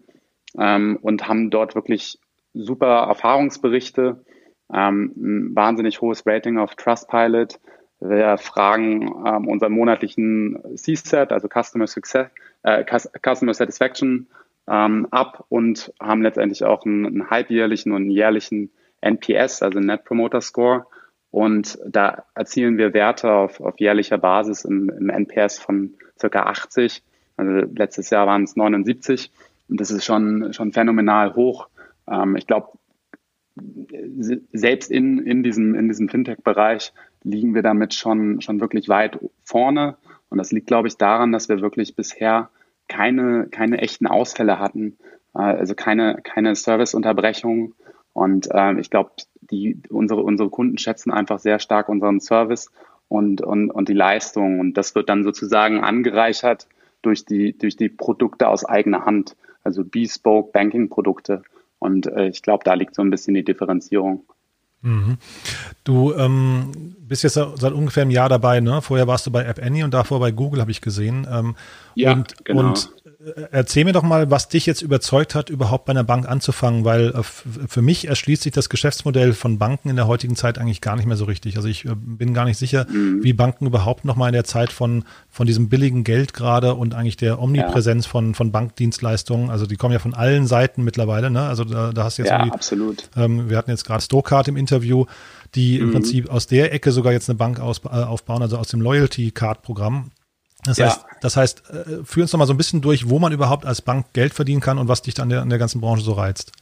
[0.58, 2.18] ähm, und haben dort wirklich
[2.54, 4.24] super Erfahrungsberichte
[4.72, 7.58] ähm, ein wahnsinnig hohes Rating auf Trustpilot.
[8.00, 12.28] Wir fragen ähm, unseren monatlichen CSAT, also Customer, Success,
[12.62, 14.28] äh, Customer Satisfaction,
[14.68, 18.70] ähm, ab und haben letztendlich auch einen, einen halbjährlichen und einen jährlichen
[19.06, 20.86] NPS, also Net Promoter Score.
[21.30, 27.02] Und da erzielen wir Werte auf, auf jährlicher Basis im, im NPS von circa 80.
[27.36, 29.30] Also letztes Jahr waren es 79.
[29.68, 31.68] Und das ist schon, schon phänomenal hoch.
[32.08, 32.68] Ähm, ich glaube,
[34.52, 36.92] selbst in, in diesem, in diesem Fintech-Bereich
[37.22, 39.96] liegen wir damit schon, schon wirklich weit vorne.
[40.28, 42.50] Und das liegt, glaube ich, daran, dass wir wirklich bisher
[42.88, 44.98] keine, keine echten Ausfälle hatten,
[45.34, 47.74] äh, also keine, keine Serviceunterbrechungen.
[48.16, 49.10] Und äh, ich glaube,
[49.42, 52.70] die, unsere, unsere Kunden schätzen einfach sehr stark unseren Service
[53.08, 54.58] und, und, und die Leistung.
[54.58, 56.66] Und das wird dann sozusagen angereichert
[57.02, 61.42] durch die, durch die Produkte aus eigener Hand, also Bespoke Banking-Produkte.
[61.78, 64.24] Und äh, ich glaube, da liegt so ein bisschen die Differenzierung.
[64.80, 65.18] Mhm.
[65.84, 68.80] Du ähm, bist jetzt seit ungefähr einem Jahr dabei, ne?
[68.80, 71.26] Vorher warst du bei App Annie und davor bei Google, habe ich gesehen.
[71.30, 71.54] Ähm,
[71.94, 72.68] ja, und, genau.
[72.68, 72.90] Und
[73.50, 77.08] erzähl mir doch mal, was dich jetzt überzeugt hat, überhaupt bei einer Bank anzufangen, weil
[77.08, 80.96] äh, für mich erschließt sich das Geschäftsmodell von Banken in der heutigen Zeit eigentlich gar
[80.96, 81.56] nicht mehr so richtig.
[81.56, 83.22] Also ich äh, bin gar nicht sicher, mhm.
[83.22, 86.94] wie Banken überhaupt noch mal in der Zeit von, von diesem billigen Geld gerade und
[86.94, 88.10] eigentlich der Omnipräsenz ja.
[88.10, 91.42] von, von Bankdienstleistungen, also die kommen ja von allen Seiten mittlerweile, ne?
[91.42, 93.08] Also da, da hast du jetzt ja, absolut.
[93.16, 95.06] Ähm, wir hatten jetzt gerade Stokart im Interview,
[95.54, 95.84] die mhm.
[95.84, 98.80] im Prinzip aus der Ecke sogar jetzt eine Bank aus, äh, aufbauen, also aus dem
[98.80, 100.10] Loyalty Card Programm.
[100.66, 100.86] Das ja.
[100.86, 103.64] heißt, das heißt, äh, führ uns noch mal so ein bisschen durch, wo man überhaupt
[103.64, 106.12] als Bank Geld verdienen kann und was dich dann der, an der ganzen Branche so
[106.12, 106.52] reizt.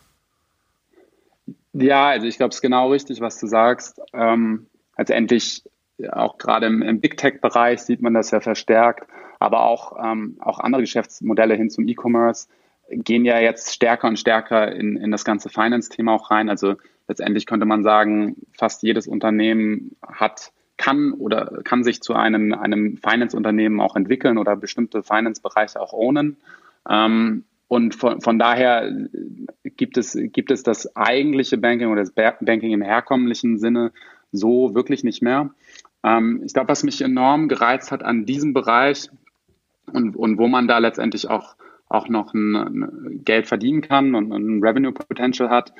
[1.72, 4.00] Ja, also ich glaube, es ist genau richtig, was du sagst.
[4.12, 5.62] Ähm, also endlich
[6.10, 10.58] auch gerade im, im Big Tech-Bereich sieht man das ja verstärkt, aber auch, ähm, auch
[10.58, 12.48] andere Geschäftsmodelle hin zum E-Commerce
[12.90, 16.48] gehen ja jetzt stärker und stärker in, in das ganze Finance-Thema auch rein.
[16.48, 16.74] Also
[17.08, 22.96] letztendlich könnte man sagen, fast jedes Unternehmen hat kann oder kann sich zu einem, einem
[22.96, 26.36] Finance-Unternehmen auch entwickeln oder bestimmte Finance-Bereiche auch ownen.
[26.88, 29.08] Ähm, und von, von daher
[29.64, 33.92] gibt es, gibt es das eigentliche Banking oder das Banking im herkömmlichen Sinne
[34.32, 35.50] so wirklich nicht mehr.
[36.02, 39.08] Ähm, ich glaube, was mich enorm gereizt hat an diesem Bereich
[39.92, 41.56] und, und wo man da letztendlich auch,
[41.88, 45.72] auch noch ein, ein Geld verdienen kann und ein Revenue Potential hat,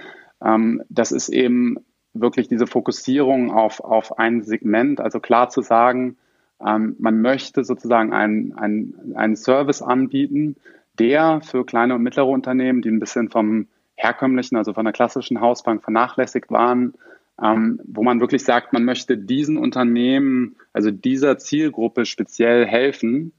[0.43, 1.79] ähm, das ist eben
[2.15, 6.17] wirklich diese Fokussierung auf, auf ein Segment, also klar zu sagen,
[6.65, 10.57] ähm, man möchte sozusagen einen, einen, einen Service anbieten,
[10.99, 15.41] der für kleine und mittlere Unternehmen, die ein bisschen vom herkömmlichen, also von der klassischen
[15.41, 16.95] Hausbank vernachlässigt waren,
[17.43, 23.33] ähm, wo man wirklich sagt, man möchte diesen Unternehmen, also dieser Zielgruppe speziell helfen.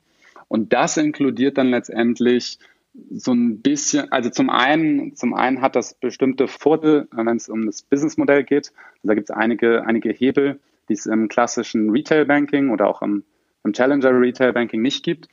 [0.47, 2.59] Und das inkludiert dann letztendlich
[3.11, 7.65] so ein bisschen, also zum einen, zum einen hat das bestimmte Vorteile, wenn es um
[7.65, 8.71] das Businessmodell geht.
[8.95, 13.01] Also da gibt es einige, einige Hebel, die es im klassischen Retail Banking oder auch
[13.01, 13.23] im,
[13.63, 15.27] im Challenger Retail Banking nicht gibt.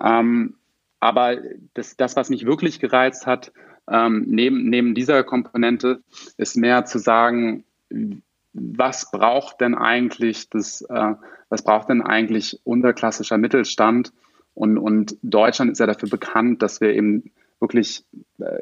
[0.00, 0.54] Ähm,
[1.00, 1.36] aber
[1.74, 3.52] das, das, was mich wirklich gereizt hat,
[3.88, 6.02] ähm, neben, neben dieser Komponente,
[6.38, 7.64] ist mehr zu sagen,
[8.54, 11.14] was braucht denn eigentlich das, äh,
[11.48, 14.12] was braucht denn eigentlich unser klassischer Mittelstand?
[14.54, 18.04] Und, und Deutschland ist ja dafür bekannt, dass wir eben wirklich
[18.38, 18.60] äh,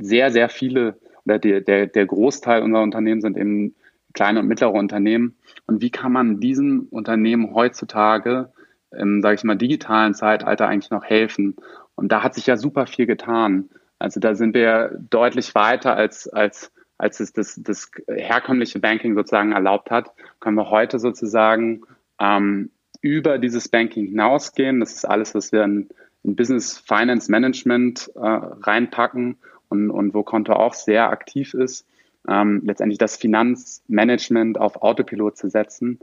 [0.00, 3.74] sehr, sehr viele, oder der, der, der Großteil unserer Unternehmen sind eben
[4.14, 5.36] kleine und mittlere Unternehmen.
[5.66, 8.52] Und wie kann man diesen Unternehmen heutzutage
[8.96, 11.56] im, sage ich mal, digitalen Zeitalter eigentlich noch helfen?
[11.94, 13.68] Und da hat sich ja super viel getan.
[13.98, 19.52] Also da sind wir deutlich weiter als, als, als es das, das herkömmliche Banking sozusagen
[19.52, 21.82] erlaubt hat, können wir heute sozusagen
[22.20, 22.70] ähm,
[23.04, 24.80] über dieses Banking hinausgehen.
[24.80, 25.88] Das ist alles, was wir in,
[26.22, 29.36] in Business Finance Management äh, reinpacken
[29.68, 31.86] und, und wo Konto auch sehr aktiv ist
[32.28, 35.98] ähm, letztendlich das Finanzmanagement auf Autopilot zu setzen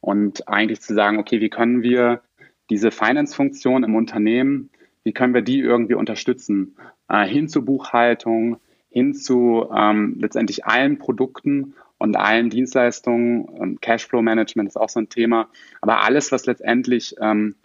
[0.00, 2.22] und eigentlich zu sagen, okay, wie können wir
[2.70, 4.70] diese Finance-Funktion im Unternehmen,
[5.04, 6.76] wie können wir die irgendwie unterstützen?
[7.08, 8.58] Äh, hin zu Buchhaltung,
[8.90, 11.74] hin zu ähm, letztendlich allen Produkten
[12.06, 13.48] und allen Dienstleistungen.
[13.60, 15.48] Ähm, Cashflow-Management ist auch so ein Thema.
[15.80, 17.56] Aber alles, was letztendlich ähm,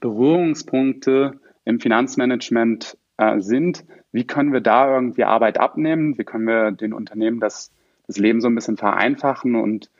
[0.00, 6.72] Berührungspunkte im Finanzmanagement äh, sind, wie können wir da irgendwie Arbeit abnehmen, wie können wir
[6.72, 7.70] den Unternehmen das,
[8.06, 9.90] das Leben so ein bisschen vereinfachen und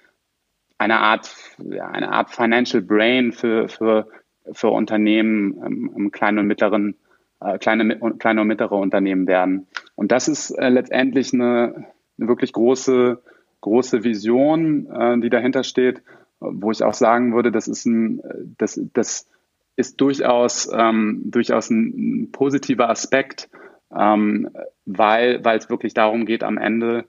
[0.78, 4.08] eine Art, ja, eine Art Financial Brain für, für,
[4.50, 6.96] für Unternehmen im, im kleinen und mittleren,
[7.40, 9.68] äh, kleine, kleine und mittlere Unternehmen werden.
[9.94, 11.86] Und das ist äh, letztendlich eine,
[12.18, 13.22] eine wirklich große,
[13.61, 16.03] große Vision, äh, die dahinter steht,
[16.40, 18.23] wo ich auch sagen würde, das ist ein,
[18.57, 19.29] das, das
[19.77, 23.51] ist durchaus, ähm, durchaus ein, positiver Aspekt
[23.96, 24.51] ähm,
[24.87, 27.07] weil weil es wirklich darum geht, am Ende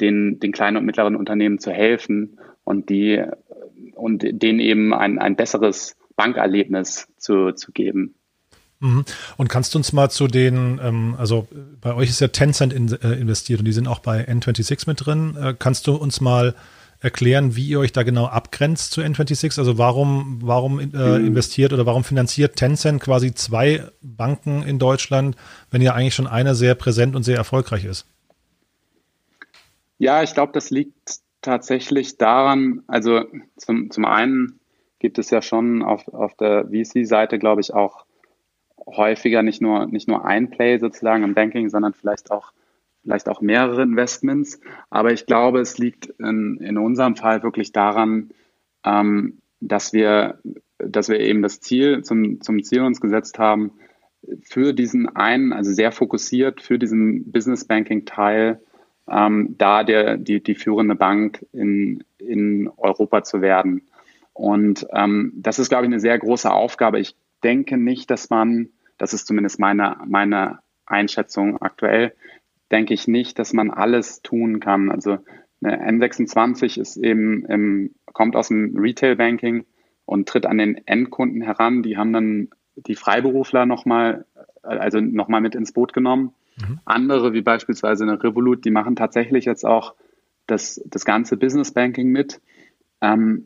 [0.00, 3.24] den, den kleinen und mittleren Unternehmen zu helfen und die
[3.94, 8.14] und denen eben ein, ein besseres Bankerlebnis zu, zu geben.
[8.80, 9.04] Mhm.
[9.36, 11.48] Und kannst du uns mal zu den, ähm, also
[11.80, 15.04] bei euch ist ja Tencent in, äh, investiert und die sind auch bei N26 mit
[15.04, 15.36] drin.
[15.40, 16.54] Äh, kannst du uns mal
[17.00, 19.58] erklären, wie ihr euch da genau abgrenzt zu N26?
[19.58, 21.26] Also warum, warum äh, mhm.
[21.26, 25.36] investiert oder warum finanziert Tencent quasi zwei Banken in Deutschland,
[25.70, 28.06] wenn ja eigentlich schon eine sehr präsent und sehr erfolgreich ist?
[29.98, 33.24] Ja, ich glaube, das liegt tatsächlich daran, also
[33.56, 34.60] zum, zum einen
[34.98, 38.04] gibt es ja schon auf, auf der VC-Seite, glaube ich, auch
[38.96, 42.52] häufiger nicht nur, nicht nur ein Play sozusagen im Banking, sondern vielleicht auch
[43.02, 44.60] vielleicht auch mehrere Investments.
[44.90, 48.30] Aber ich glaube, es liegt in, in unserem Fall wirklich daran,
[48.84, 50.40] ähm, dass wir,
[50.78, 53.72] dass wir eben das Ziel zum, zum Ziel uns gesetzt haben,
[54.42, 58.60] für diesen einen, also sehr fokussiert für diesen Business Banking Teil,
[59.08, 63.88] ähm, da der, die, die führende Bank in, in Europa zu werden.
[64.32, 67.00] Und ähm, das ist, glaube ich, eine sehr große Aufgabe.
[67.00, 68.68] Ich denke nicht, dass man,
[68.98, 72.12] das ist zumindest meine, meine Einschätzung aktuell,
[72.70, 74.90] denke ich nicht, dass man alles tun kann.
[74.90, 75.18] Also
[75.62, 79.64] eine N26 ist eben, im, kommt aus dem Retail Banking
[80.04, 81.82] und tritt an den Endkunden heran.
[81.82, 84.26] Die haben dann die Freiberufler nochmal,
[84.62, 86.34] also nochmal mit ins Boot genommen.
[86.60, 86.80] Mhm.
[86.84, 89.94] Andere, wie beispielsweise eine Revolut, die machen tatsächlich jetzt auch
[90.46, 92.40] das, das ganze Business Banking mit.
[93.00, 93.44] Ähm,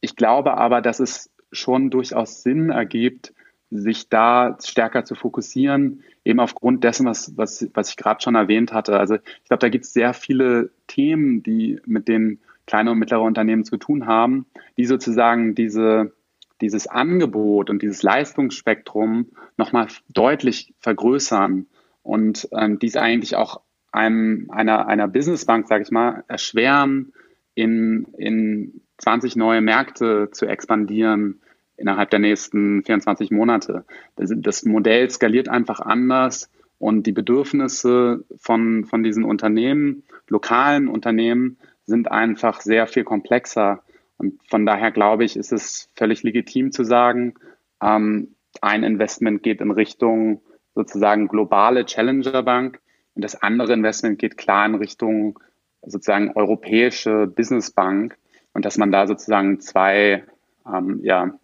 [0.00, 3.32] ich glaube aber, dass es schon durchaus Sinn ergibt,
[3.70, 8.72] sich da stärker zu fokussieren, eben aufgrund dessen, was, was, was ich gerade schon erwähnt
[8.72, 8.98] hatte.
[8.98, 13.26] Also ich glaube, da gibt es sehr viele Themen, die mit den kleinen und mittleren
[13.26, 16.12] Unternehmen zu tun haben, die sozusagen diese,
[16.60, 19.26] dieses Angebot und dieses Leistungsspektrum
[19.56, 21.66] nochmal deutlich vergrößern
[22.02, 23.60] und ähm, dies eigentlich auch
[23.92, 27.12] einem, einer, einer Businessbank, sage ich mal, erschweren,
[27.54, 31.40] in, in 20 neue Märkte zu expandieren,
[31.78, 33.84] innerhalb der nächsten 24 Monate.
[34.16, 42.10] Das, Modell skaliert einfach anders und die Bedürfnisse von, von diesen Unternehmen, lokalen Unternehmen, sind
[42.10, 43.82] einfach sehr viel komplexer.
[44.18, 47.34] Und von daher glaube ich, ist es völlig legitim zu sagen,
[47.80, 50.42] ähm, ein Investment geht in Richtung
[50.74, 52.80] sozusagen globale Challenger Bank
[53.14, 55.38] und das andere Investment geht klar in Richtung
[55.82, 58.16] sozusagen europäische Business Bank
[58.52, 60.24] und dass man da sozusagen zwei
[60.66, 61.38] ähm, ja,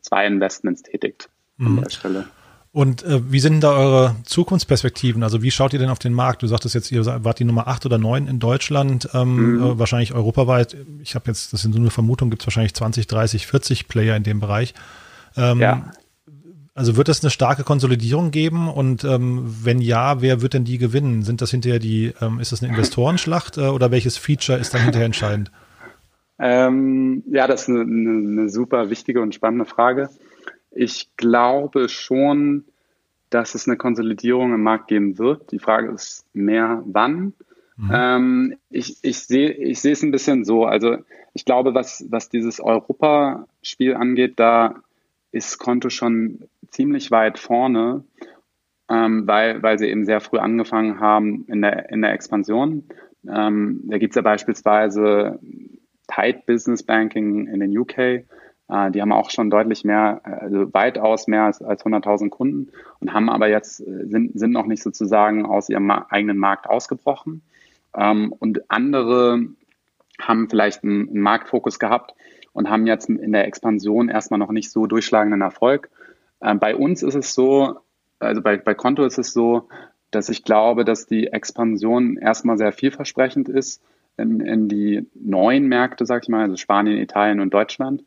[0.00, 1.82] zwei Investments tätigt an mhm.
[1.82, 2.24] der Stelle.
[2.72, 5.24] Und äh, wie sind da eure Zukunftsperspektiven?
[5.24, 6.42] Also wie schaut ihr denn auf den Markt?
[6.42, 9.62] Du sagtest jetzt, ihr wart die Nummer acht oder neun in Deutschland, ähm, mhm.
[9.62, 10.76] äh, wahrscheinlich europaweit.
[11.02, 14.14] Ich habe jetzt, das sind so eine Vermutung, gibt es wahrscheinlich 20, 30, 40 Player
[14.14, 14.74] in dem Bereich.
[15.36, 15.90] Ähm, ja.
[16.72, 18.68] Also wird es eine starke Konsolidierung geben?
[18.68, 21.24] Und ähm, wenn ja, wer wird denn die gewinnen?
[21.24, 24.82] Sind das hinterher die, ähm, ist das eine Investorenschlacht äh, oder welches Feature ist dann
[24.82, 25.50] hinterher entscheidend?
[26.40, 30.08] Ähm, ja, das ist eine, eine, super wichtige und spannende Frage.
[30.70, 32.64] Ich glaube schon,
[33.28, 35.52] dass es eine Konsolidierung im Markt geben wird.
[35.52, 37.34] Die Frage ist mehr wann.
[37.76, 37.90] Mhm.
[37.92, 40.64] Ähm, ich, ich sehe ich sehe es ein bisschen so.
[40.64, 40.96] Also
[41.34, 44.76] ich glaube, was, was dieses Europaspiel angeht, da
[45.32, 48.02] ist Konto schon ziemlich weit vorne,
[48.88, 52.84] ähm, weil, weil sie eben sehr früh angefangen haben in der, in der Expansion.
[53.28, 55.38] Ähm, da gibt es ja beispielsweise
[56.14, 58.24] Tide Business Banking in den UK
[58.70, 62.70] äh, die haben auch schon deutlich mehr, also weitaus mehr als, als 100.000 Kunden
[63.00, 67.42] und haben aber jetzt, äh, sind, sind noch nicht sozusagen aus ihrem eigenen Markt ausgebrochen.
[67.96, 69.46] Ähm, und andere
[70.20, 72.14] haben vielleicht einen, Marktfokus gehabt
[72.52, 75.88] und haben jetzt in der Expansion erstmal noch nicht so durchschlagenden Erfolg.
[76.40, 77.80] Bei uns ist es so,
[78.18, 79.68] also bei, bei Konto ist es so,
[80.10, 83.82] dass ich glaube, dass die Expansion erstmal sehr vielversprechend ist
[84.20, 88.04] in, in die neuen Märkte, sag ich mal, also Spanien, Italien und Deutschland.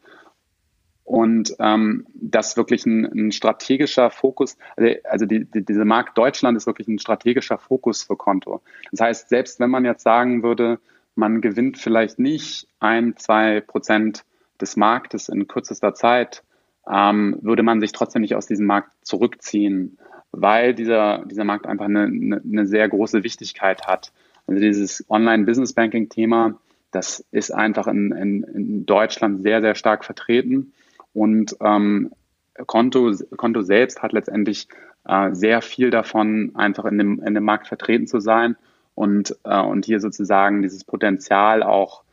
[1.03, 6.55] Und ähm, das wirklich ein, ein strategischer Fokus, also, also die, die, diese Markt Deutschland
[6.55, 8.61] ist wirklich ein strategischer Fokus für Konto.
[8.91, 10.79] Das heißt, selbst wenn man jetzt sagen würde,
[11.15, 14.23] man gewinnt vielleicht nicht ein, zwei Prozent
[14.61, 16.43] des Marktes in kürzester Zeit,
[16.89, 19.97] ähm, würde man sich trotzdem nicht aus diesem Markt zurückziehen,
[20.31, 24.11] weil dieser, dieser Markt einfach eine, eine, eine sehr große Wichtigkeit hat.
[24.47, 26.59] Also dieses Online-Business-Banking-Thema,
[26.91, 30.73] das ist einfach in, in, in Deutschland sehr, sehr stark vertreten.
[31.13, 32.11] Und ähm,
[32.67, 34.67] Konto, Konto selbst hat letztendlich
[35.05, 38.55] äh, sehr viel davon, einfach in dem, in dem Markt vertreten zu sein
[38.95, 42.03] und, äh, und hier sozusagen dieses Potenzial auch,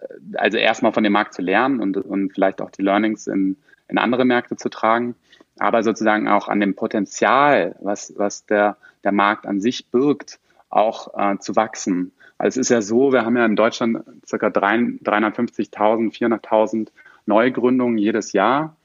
[0.00, 3.56] äh, also erstmal von dem Markt zu lernen und, und vielleicht auch die Learnings in,
[3.88, 5.14] in andere Märkte zu tragen,
[5.58, 11.14] aber sozusagen auch an dem Potenzial, was, was der, der Markt an sich birgt, auch
[11.16, 12.12] äh, zu wachsen.
[12.38, 16.88] Also es ist ja so, wir haben ja in Deutschland circa 350.000, 400.000
[17.24, 18.76] Neugründungen jedes Jahr.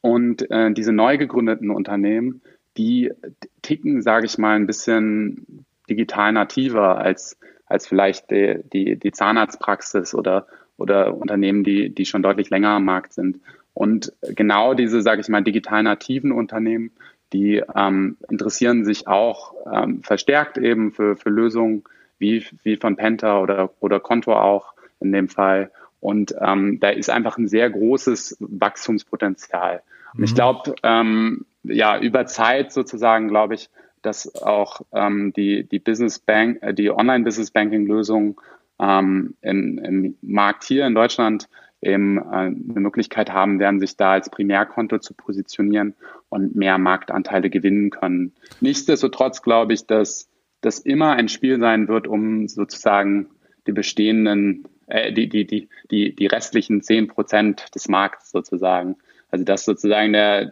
[0.00, 2.42] Und äh, diese neu gegründeten Unternehmen,
[2.76, 3.10] die
[3.62, 10.14] ticken, sage ich mal, ein bisschen digital nativer als, als vielleicht die, die, die Zahnarztpraxis
[10.14, 10.46] oder,
[10.76, 13.40] oder Unternehmen, die, die schon deutlich länger am Markt sind.
[13.74, 16.92] Und genau diese, sage ich mal, digital nativen Unternehmen,
[17.32, 21.84] die ähm, interessieren sich auch ähm, verstärkt eben für, für Lösungen
[22.18, 25.70] wie, wie von Penta oder, oder Konto auch in dem Fall.
[26.00, 29.82] Und ähm, da ist einfach ein sehr großes Wachstumspotenzial.
[30.12, 30.24] Und mhm.
[30.24, 33.68] ich glaube, ähm, ja, über Zeit sozusagen glaube ich,
[34.02, 38.40] dass auch ähm, die, die Business Bank, äh, die Online-Business Banking-Lösung
[38.80, 41.48] ähm, im Markt hier in Deutschland
[41.80, 45.94] eben äh, eine Möglichkeit haben werden, sich da als Primärkonto zu positionieren
[46.28, 48.32] und mehr Marktanteile gewinnen können.
[48.60, 50.28] Nichtsdestotrotz glaube ich, dass
[50.60, 53.28] das immer ein Spiel sein wird, um sozusagen
[53.66, 58.96] die bestehenden äh, die, die, die, die, die restlichen zehn Prozent des Markts sozusagen.
[59.30, 60.50] Also dass sozusagen der,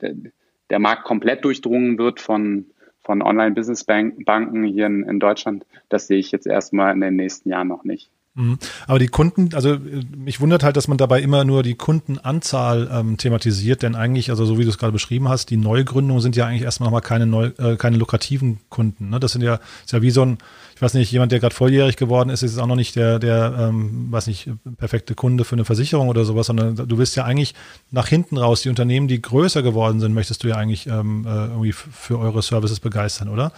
[0.71, 2.67] der Markt komplett durchdrungen wird von,
[3.03, 7.69] von Online-Business-Banken hier in, in Deutschland, das sehe ich jetzt erstmal in den nächsten Jahren
[7.69, 8.11] noch nicht.
[8.37, 8.59] Mhm.
[8.87, 9.81] Aber die Kunden, also äh,
[10.15, 14.45] mich wundert halt, dass man dabei immer nur die Kundenanzahl ähm, thematisiert, denn eigentlich, also
[14.45, 17.27] so wie du es gerade beschrieben hast, die Neugründungen sind ja eigentlich erstmal nochmal keine
[17.27, 19.09] neu, äh, keine lukrativen Kunden.
[19.09, 19.21] Ne?
[19.21, 20.37] Das sind ja, ist ja wie so ein,
[20.75, 23.57] ich weiß nicht, jemand, der gerade volljährig geworden ist, ist auch noch nicht der, der,
[23.59, 27.55] ähm, weiß nicht, perfekte Kunde für eine Versicherung oder sowas, sondern du willst ja eigentlich
[27.91, 31.47] nach hinten raus, die Unternehmen, die größer geworden sind, möchtest du ja eigentlich ähm, äh,
[31.47, 33.53] irgendwie für eure Services begeistern, oder?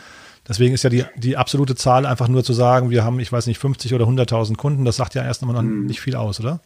[0.48, 3.46] Deswegen ist ja die, die absolute Zahl einfach nur zu sagen, wir haben, ich weiß
[3.46, 5.86] nicht, 50 oder 100.000 Kunden, das sagt ja erst einmal noch mhm.
[5.86, 6.60] nicht viel aus, oder?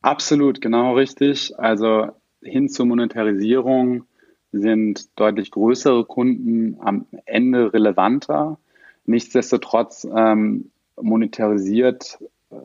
[0.00, 1.58] Absolut, genau richtig.
[1.58, 2.08] Also
[2.42, 4.04] hin zur Monetarisierung
[4.52, 8.58] sind deutlich größere Kunden am Ende relevanter.
[9.04, 10.70] Nichtsdestotrotz ähm,
[11.00, 12.18] monetarisiert
[12.50, 12.56] äh,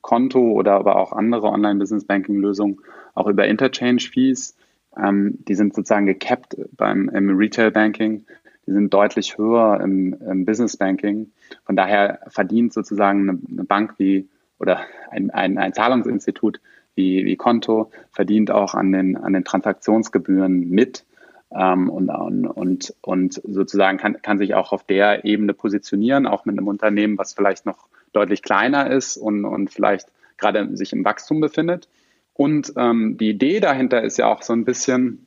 [0.00, 2.80] Konto oder aber auch andere Online-Business-Banking-Lösungen
[3.14, 4.56] auch über Interchange-Fees.
[4.96, 8.24] Ähm, die sind sozusagen gecapped beim im Retail-Banking
[8.70, 11.32] die sind deutlich höher im, im Business Banking.
[11.64, 14.28] Von daher verdient sozusagen eine, eine Bank wie
[14.60, 16.60] oder ein, ein, ein Zahlungsinstitut
[16.94, 21.04] wie, wie Konto verdient auch an den, an den Transaktionsgebühren mit
[21.52, 26.56] ähm, und, und, und sozusagen kann, kann sich auch auf der Ebene positionieren, auch mit
[26.56, 31.40] einem Unternehmen, was vielleicht noch deutlich kleiner ist und, und vielleicht gerade sich im Wachstum
[31.40, 31.88] befindet.
[32.34, 35.26] Und ähm, die Idee dahinter ist ja auch so ein bisschen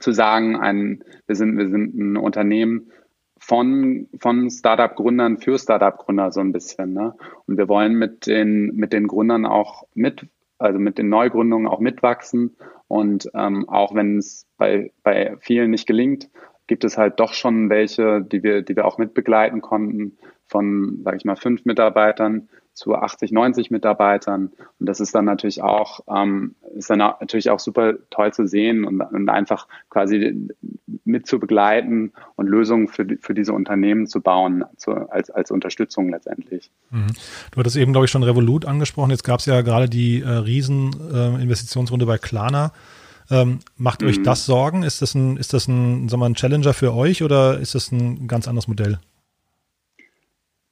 [0.00, 2.90] zu sagen, ein, wir, sind, wir sind ein Unternehmen
[3.38, 6.92] von, von Startup-Gründern für Startup-Gründer so ein bisschen.
[6.92, 7.14] Ne?
[7.46, 10.26] Und wir wollen mit den, mit den Gründern auch mit,
[10.58, 12.56] also mit den Neugründungen auch mitwachsen.
[12.88, 16.30] Und ähm, auch wenn es bei, bei vielen nicht gelingt,
[16.66, 20.16] gibt es halt doch schon welche, die wir, die wir auch mitbegleiten konnten,
[20.46, 22.48] von, sage ich mal, fünf Mitarbeitern
[22.82, 24.50] zu 80, 90 Mitarbeitern.
[24.80, 28.84] Und das ist dann natürlich auch, ähm, ist dann natürlich auch super toll zu sehen
[28.84, 30.48] und, und einfach quasi
[31.04, 36.08] mit zu begleiten und Lösungen für, für diese Unternehmen zu bauen, zu, als, als Unterstützung
[36.08, 36.72] letztendlich.
[36.90, 37.12] Mhm.
[37.52, 39.10] Du hattest eben, glaube ich, schon Revolut angesprochen.
[39.10, 42.72] Jetzt gab es ja gerade die äh, Riesen-Investitionsrunde äh, bei Klarna.
[43.30, 44.08] Ähm, macht mhm.
[44.08, 44.82] euch das Sorgen?
[44.82, 47.92] Ist das ein, ist das ein, sagen wir, ein Challenger für euch oder ist das
[47.92, 48.98] ein ganz anderes Modell?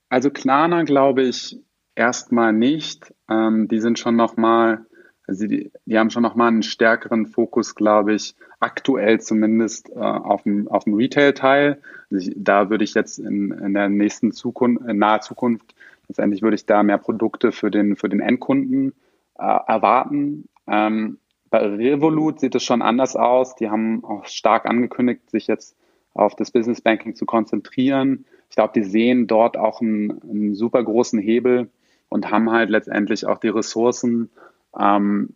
[0.09, 1.57] Also Klarna, glaube ich,
[1.95, 3.15] erstmal nicht.
[3.29, 4.87] Ähm, die sind schon nochmal,
[5.27, 10.43] also die, die haben schon nochmal einen stärkeren Fokus, glaube ich, aktuell zumindest äh, auf
[10.43, 11.81] dem, auf dem Retail-Teil.
[12.11, 15.75] Also da würde ich jetzt in, in der nächsten Zukunft, in naher Zukunft,
[16.09, 18.93] letztendlich würde ich da mehr Produkte für den, für den Endkunden
[19.39, 20.49] äh, erwarten.
[20.67, 21.19] Ähm,
[21.51, 23.57] bei Revolut sieht es schon anders aus.
[23.57, 25.77] Die haben auch stark angekündigt, sich jetzt
[26.15, 28.25] auf das Business Banking zu konzentrieren.
[28.49, 31.71] Ich glaube, die sehen dort auch einen, einen, super großen Hebel
[32.11, 34.31] und haben halt letztendlich auch die Ressourcen.
[34.79, 35.35] Ähm,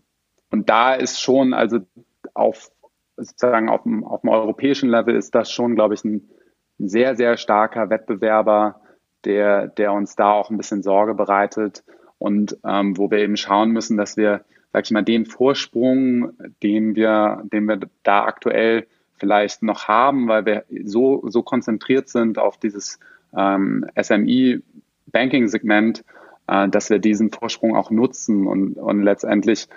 [0.51, 1.79] und da ist schon, also
[2.35, 2.71] auf
[3.17, 6.29] sozusagen auf dem, auf dem europäischen Level ist das schon, glaube ich, ein,
[6.77, 8.81] sehr, sehr starker Wettbewerber,
[9.25, 11.85] der, der uns da auch ein bisschen Sorge bereitet
[12.19, 14.45] und ähm, wo wir eben schauen müssen, dass wir
[14.75, 16.33] sag ich mal, den Vorsprung,
[16.65, 22.41] den wir, den wir da aktuell vielleicht noch haben, weil wir so, so konzentriert sind
[22.41, 22.99] auf dieses
[23.37, 26.05] ähm, SME-Banking-Segment,
[26.47, 29.69] äh, dass wir diesen Vorsprung auch nutzen und, und letztendlich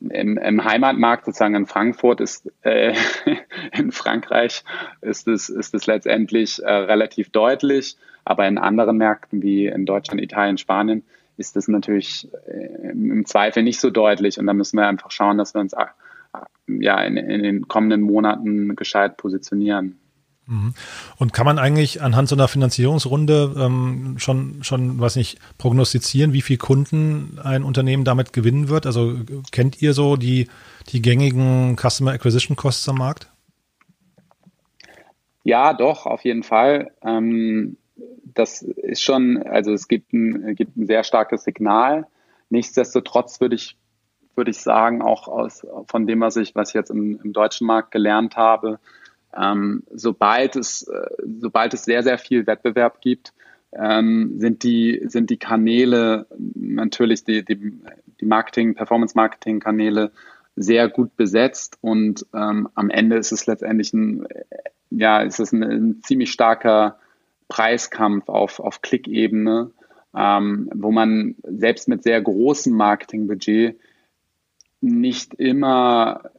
[0.00, 2.94] im, im Heimatmarkt sozusagen in Frankfurt ist äh,
[3.72, 4.64] in Frankreich
[5.02, 10.22] ist es ist es letztendlich äh, relativ deutlich, aber in anderen Märkten wie in Deutschland,
[10.22, 11.04] Italien, Spanien
[11.36, 14.38] ist das natürlich äh, im Zweifel nicht so deutlich.
[14.38, 15.86] Und da müssen wir einfach schauen, dass wir uns äh,
[16.66, 19.98] ja, in, in den kommenden Monaten gescheit positionieren.
[20.46, 20.74] Mhm.
[21.16, 26.42] Und kann man eigentlich anhand so einer Finanzierungsrunde ähm, schon, schon, weiß nicht, prognostizieren, wie
[26.42, 28.86] viel Kunden ein Unternehmen damit gewinnen wird?
[28.86, 29.14] Also
[29.52, 30.48] kennt ihr so die,
[30.90, 33.30] die gängigen Customer Acquisition Costs am Markt?
[35.44, 36.92] Ja, doch, auf jeden Fall.
[37.02, 37.76] Ähm,
[38.34, 42.06] das ist schon, also es gibt ein, gibt ein sehr starkes Signal.
[42.50, 43.76] Nichtsdestotrotz würde ich,
[44.34, 47.66] würde ich sagen, auch aus, von dem, was ich, was ich jetzt im, im deutschen
[47.66, 48.78] Markt gelernt habe,
[49.36, 51.06] ähm, sobald es, äh,
[51.40, 53.32] sobald es sehr, sehr viel Wettbewerb gibt,
[53.72, 57.80] ähm, sind die, sind die Kanäle, natürlich die, die,
[58.20, 60.12] die Marketing, Performance-Marketing-Kanäle
[60.56, 64.26] sehr gut besetzt und ähm, am Ende ist es letztendlich ein,
[64.90, 66.98] ja, ist es ein, ein ziemlich starker
[67.48, 69.72] Preiskampf auf, auf Klickebene,
[70.16, 73.76] ähm, wo man selbst mit sehr großem Marketingbudget
[74.80, 76.30] nicht immer,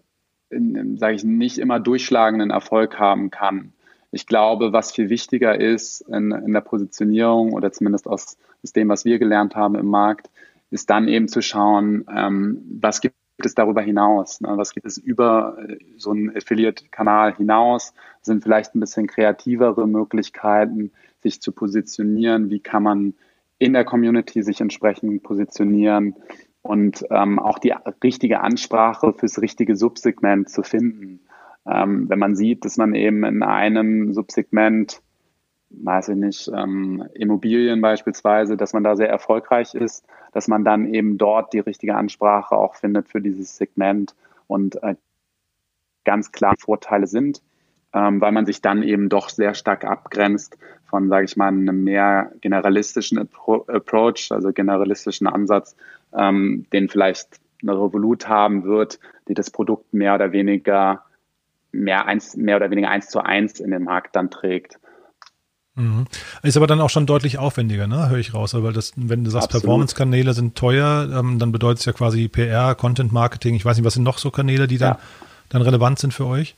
[0.50, 3.74] sage ich, nicht immer durchschlagenden Erfolg haben kann.
[4.12, 8.90] Ich glaube, was viel wichtiger ist in, in der Positionierung oder zumindest aus, aus dem,
[8.90, 10.30] was wir gelernt haben im Markt,
[10.72, 14.42] ist dann eben zu schauen, ähm, was gibt gibt es darüber hinaus?
[14.42, 14.50] Ne?
[14.56, 17.94] Was gibt es über äh, so einen Affiliate-Kanal hinaus?
[18.22, 20.92] Sind vielleicht ein bisschen kreativere Möglichkeiten,
[21.22, 22.50] sich zu positionieren?
[22.50, 23.14] Wie kann man
[23.58, 26.16] in der Community sich entsprechend positionieren
[26.66, 31.20] und ähm, auch die richtige Ansprache fürs richtige Subsegment zu finden?
[31.68, 35.02] Ähm, wenn man sieht, dass man eben in einem Subsegment
[35.70, 40.94] weiß ich nicht, ähm, Immobilien beispielsweise, dass man da sehr erfolgreich ist, dass man dann
[40.94, 44.16] eben dort die richtige Ansprache auch findet für dieses Segment
[44.48, 44.96] und äh,
[46.04, 47.42] ganz klar Vorteile sind,
[47.94, 51.84] ähm, weil man sich dann eben doch sehr stark abgrenzt von, sage ich mal, einem
[51.84, 55.76] mehr generalistischen Appro Approach, also generalistischen Ansatz,
[56.18, 61.04] ähm, den vielleicht eine Revolut haben wird, die das Produkt mehr oder weniger
[61.72, 64.80] mehr, eins, mehr oder weniger eins zu eins in den Markt dann trägt.
[65.76, 66.06] Mhm.
[66.42, 68.10] Ist aber dann auch schon deutlich aufwendiger, ne?
[68.10, 68.54] Höre ich raus.
[68.54, 72.76] Weil das, wenn du sagst, Performance-Kanäle sind teuer, ähm, dann bedeutet es ja quasi PR,
[72.76, 73.56] Content Marketing.
[73.56, 75.00] Ich weiß nicht, was sind noch so Kanäle, die dann, ja.
[75.50, 76.56] dann relevant sind für euch?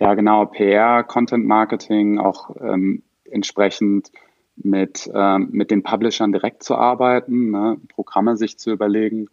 [0.00, 0.46] Ja, genau.
[0.46, 4.10] PR, Content Marketing, auch ähm, entsprechend
[4.56, 7.78] mit, ähm, mit den Publishern direkt zu arbeiten, ne?
[7.88, 9.28] Programme sich zu überlegen,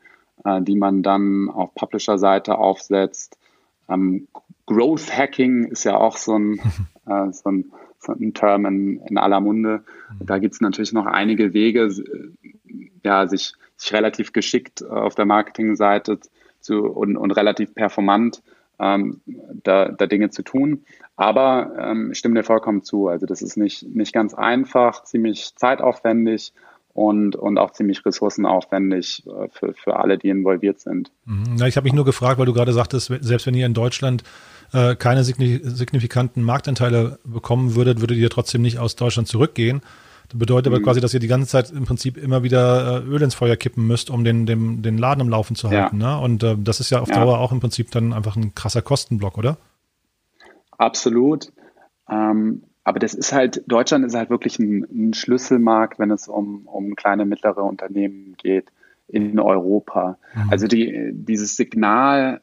[0.46, 3.38] äh, die man dann auf Publisher-Seite aufsetzt.
[3.90, 4.28] Ähm,
[4.66, 6.60] Growth Hacking ist ja auch so ein,
[7.06, 7.72] äh, so ein
[8.08, 9.84] ein Term in, in aller Munde.
[10.20, 10.26] Mhm.
[10.26, 11.94] Da gibt es natürlich noch einige Wege,
[13.04, 16.20] ja, sich, sich relativ geschickt auf der Marketingseite
[16.60, 18.42] zu, und, und relativ performant
[18.80, 19.22] ähm,
[19.64, 20.84] da, da Dinge zu tun.
[21.16, 23.08] Aber ähm, ich stimme dir vollkommen zu.
[23.08, 26.54] Also das ist nicht, nicht ganz einfach, ziemlich zeitaufwendig
[26.94, 31.12] und, und auch ziemlich ressourcenaufwendig äh, für, für alle, die involviert sind.
[31.26, 31.58] Mhm.
[31.58, 34.24] Ja, ich habe mich nur gefragt, weil du gerade sagtest, selbst wenn ihr in Deutschland
[34.74, 39.82] äh, keine signifikanten Marktanteile bekommen würdet, würdet ihr trotzdem nicht aus Deutschland zurückgehen.
[40.30, 40.76] Das bedeutet mhm.
[40.76, 43.56] aber quasi, dass ihr die ganze Zeit im Prinzip immer wieder äh, Öl ins Feuer
[43.56, 46.00] kippen müsst, um den, den, den Laden im Laufen zu halten.
[46.00, 46.18] Ja.
[46.18, 46.24] Ne?
[46.24, 47.16] Und äh, das ist ja auf ja.
[47.16, 49.58] Dauer auch im Prinzip dann einfach ein krasser Kostenblock, oder?
[50.78, 51.52] Absolut.
[52.10, 56.66] Ähm, aber das ist halt, Deutschland ist halt wirklich ein, ein Schlüsselmarkt, wenn es um,
[56.66, 58.72] um kleine, mittlere Unternehmen geht
[59.08, 60.18] in Europa.
[60.34, 60.50] Mhm.
[60.50, 62.42] Also die, dieses Signal,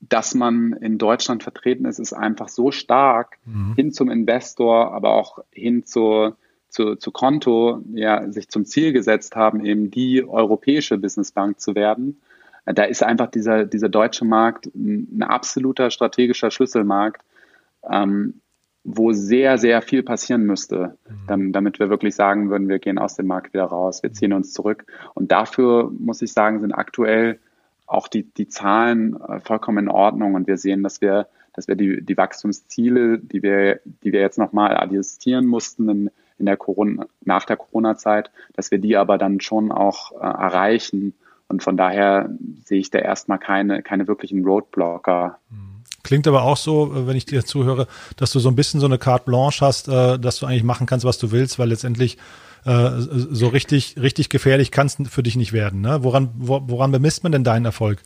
[0.00, 3.74] dass man in Deutschland vertreten ist, ist einfach so stark mhm.
[3.74, 6.36] hin zum Investor, aber auch hin zur
[6.68, 12.20] zu, zu Konto ja, sich zum Ziel gesetzt haben, eben die europäische Businessbank zu werden.
[12.66, 17.22] Da ist einfach dieser, dieser deutsche Markt ein absoluter strategischer Schlüsselmarkt,
[17.88, 18.40] ähm,
[18.84, 20.96] wo sehr, sehr viel passieren müsste,
[21.28, 21.52] mhm.
[21.52, 24.52] damit wir wirklich sagen würden, wir gehen aus dem Markt wieder raus, wir ziehen uns
[24.52, 24.84] zurück.
[25.14, 27.38] Und dafür, muss ich sagen, sind aktuell
[27.86, 31.74] auch die, die Zahlen äh, vollkommen in Ordnung und wir sehen, dass wir, dass wir
[31.74, 37.06] die, die Wachstumsziele, die wir, die wir jetzt nochmal adjustieren mussten in, in der Corona,
[37.24, 41.14] nach der Corona-Zeit, dass wir die aber dann schon auch äh, erreichen.
[41.48, 42.30] Und von daher
[42.64, 45.38] sehe ich da erstmal keine, keine wirklichen Roadblocker.
[46.02, 47.86] Klingt aber auch so, äh, wenn ich dir zuhöre,
[48.16, 50.86] dass du so ein bisschen so eine Carte Blanche hast, äh, dass du eigentlich machen
[50.86, 52.18] kannst, was du willst, weil letztendlich
[52.64, 55.80] äh, so richtig, richtig gefährlich kannst für dich nicht werden.
[55.80, 56.02] Ne?
[56.02, 58.02] Woran, woran bemisst man denn deinen Erfolg?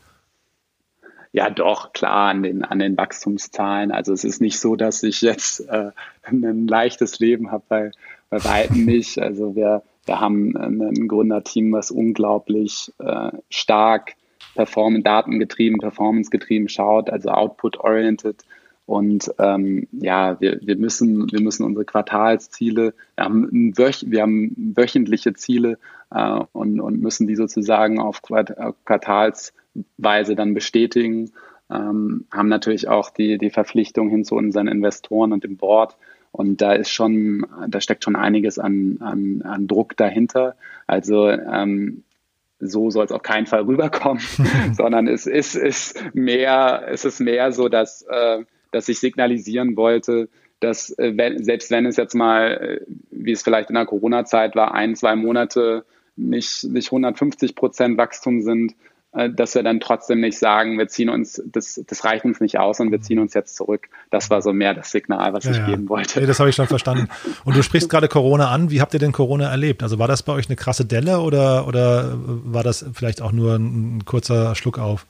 [1.34, 3.90] Ja, doch, klar, an den, an den Wachstumszahlen.
[3.90, 5.90] Also es ist nicht so, dass ich jetzt äh,
[6.22, 7.90] ein leichtes Leben habe, bei,
[8.32, 9.18] bei weitem nicht.
[9.18, 14.14] Also wir, wir haben ein Gründerteam, was unglaublich äh, stark
[14.54, 18.42] performant, datengetrieben, performancegetrieben schaut, also output-oriented.
[18.86, 24.72] Und ähm, ja, wir, wir, müssen, wir müssen unsere Quartalsziele, wir haben, wöch, wir haben
[24.76, 25.78] wöchentliche Ziele
[26.10, 29.52] äh, und, und müssen die sozusagen auf Quartals
[29.98, 31.32] Weise dann bestätigen.
[31.70, 35.96] Ähm, haben natürlich auch die, die Verpflichtung hin zu unseren Investoren und dem Board.
[36.32, 40.56] Und da ist schon, da steckt schon einiges an, an, an Druck dahinter.
[40.86, 42.04] Also ähm,
[42.58, 44.22] so soll es auf keinen Fall rüberkommen,
[44.72, 50.28] sondern es ist, ist mehr, es ist mehr so, dass, äh, dass ich signalisieren wollte,
[50.60, 54.54] dass äh, wenn, selbst wenn es jetzt mal, äh, wie es vielleicht in der Corona-Zeit
[54.56, 55.84] war, ein, zwei Monate
[56.16, 58.74] nicht, nicht 150 Prozent Wachstum sind,
[59.12, 62.80] dass wir dann trotzdem nicht sagen, wir ziehen uns, das, das reicht uns nicht aus
[62.80, 63.88] und wir ziehen uns jetzt zurück.
[64.10, 65.66] Das war so mehr das Signal, was ja, ich ja.
[65.66, 66.20] geben wollte.
[66.20, 67.08] Nee, das habe ich schon verstanden.
[67.44, 68.70] Und du sprichst gerade Corona an.
[68.70, 69.82] Wie habt ihr denn Corona erlebt?
[69.82, 73.56] Also war das bei euch eine krasse Delle oder, oder war das vielleicht auch nur
[73.56, 75.06] ein, ein kurzer Schluck auf?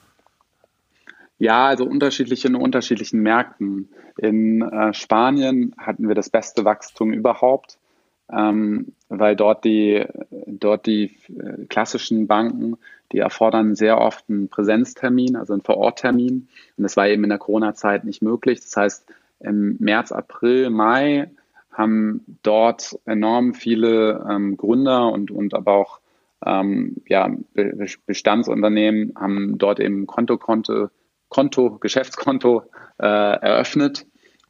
[1.39, 3.89] Ja, also unterschiedliche in unterschiedlichen Märkten.
[4.17, 7.79] In äh, Spanien hatten wir das beste Wachstum überhaupt,
[8.33, 10.05] ähm, weil dort die,
[10.47, 12.79] dort die äh, klassischen Banken
[13.13, 16.49] die erfordern sehr oft einen Präsenztermin, also einen Vororttermin.
[16.77, 18.61] Und das war eben in der Corona-Zeit nicht möglich.
[18.61, 21.31] Das heißt, im März, April, Mai
[21.71, 26.01] haben dort enorm viele ähm, Gründer und, und aber auch
[26.45, 27.31] ähm, ja,
[28.07, 30.89] Bestandsunternehmen haben dort eben Konto, Konto,
[31.29, 32.65] Konto Geschäftskonto
[32.99, 34.07] äh, eröffnet.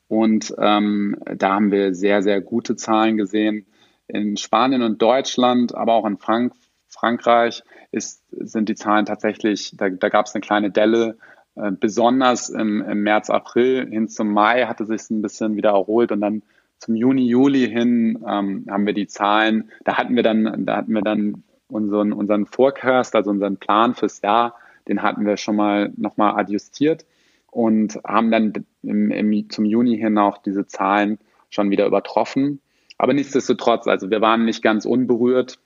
[0.09, 3.67] Und ähm, da haben wir sehr, sehr gute Zahlen gesehen.
[4.09, 6.53] In Spanien und Deutschland, aber auch in Frank
[6.93, 11.17] Frankreich ist, sind die Zahlen tatsächlich, da, da gab es eine kleine Delle.
[11.57, 16.13] Äh, besonders im, im März, April hin zum Mai hatte sich ein bisschen wieder erholt
[16.13, 16.43] und dann
[16.79, 19.71] zum Juni, Juli hin ähm, haben wir die Zahlen.
[19.85, 24.21] Da hatten wir dann, da hatten wir dann unseren, unseren Forecast, also unseren Plan fürs
[24.21, 24.57] Jahr,
[24.89, 27.07] den hatten wir schon mal nochmal adjustiert
[27.51, 31.19] und haben dann im, im, zum Juni hin auch diese Zahlen
[31.51, 32.61] schon wieder übertroffen.
[32.99, 35.59] Aber nichtsdestotrotz, also wir waren nicht ganz unberührt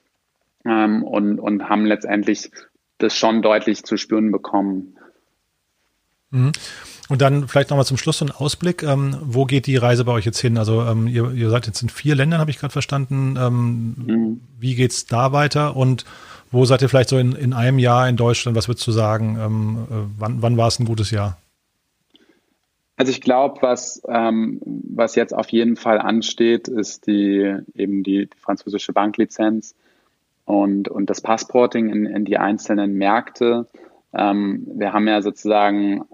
[0.67, 2.51] ähm, und, und haben letztendlich
[2.99, 4.97] das schon deutlich zu spüren bekommen.
[6.31, 6.53] Mhm.
[7.09, 8.83] Und dann vielleicht nochmal zum Schluss so ein Ausblick.
[8.83, 10.59] Ähm, wo geht die Reise bei euch jetzt hin?
[10.59, 13.37] Also ähm, ihr, ihr seid jetzt in vier Ländern, habe ich gerade verstanden.
[13.39, 14.41] Ähm, mhm.
[14.59, 15.77] Wie es da weiter?
[15.77, 16.05] Und
[16.51, 18.57] wo seid ihr vielleicht so in, in einem Jahr in Deutschland?
[18.57, 19.39] Was würdest du sagen?
[19.41, 21.39] Ähm, äh, wann, wann war es ein gutes Jahr?
[22.97, 28.29] Also ich glaube, was, ähm, was jetzt auf jeden Fall ansteht, ist die eben die
[28.41, 29.75] französische Banklizenz
[30.47, 33.67] und, und das Passporting in, in die einzelnen Märkte.
[34.15, 36.07] Ähm, wir haben ja sozusagen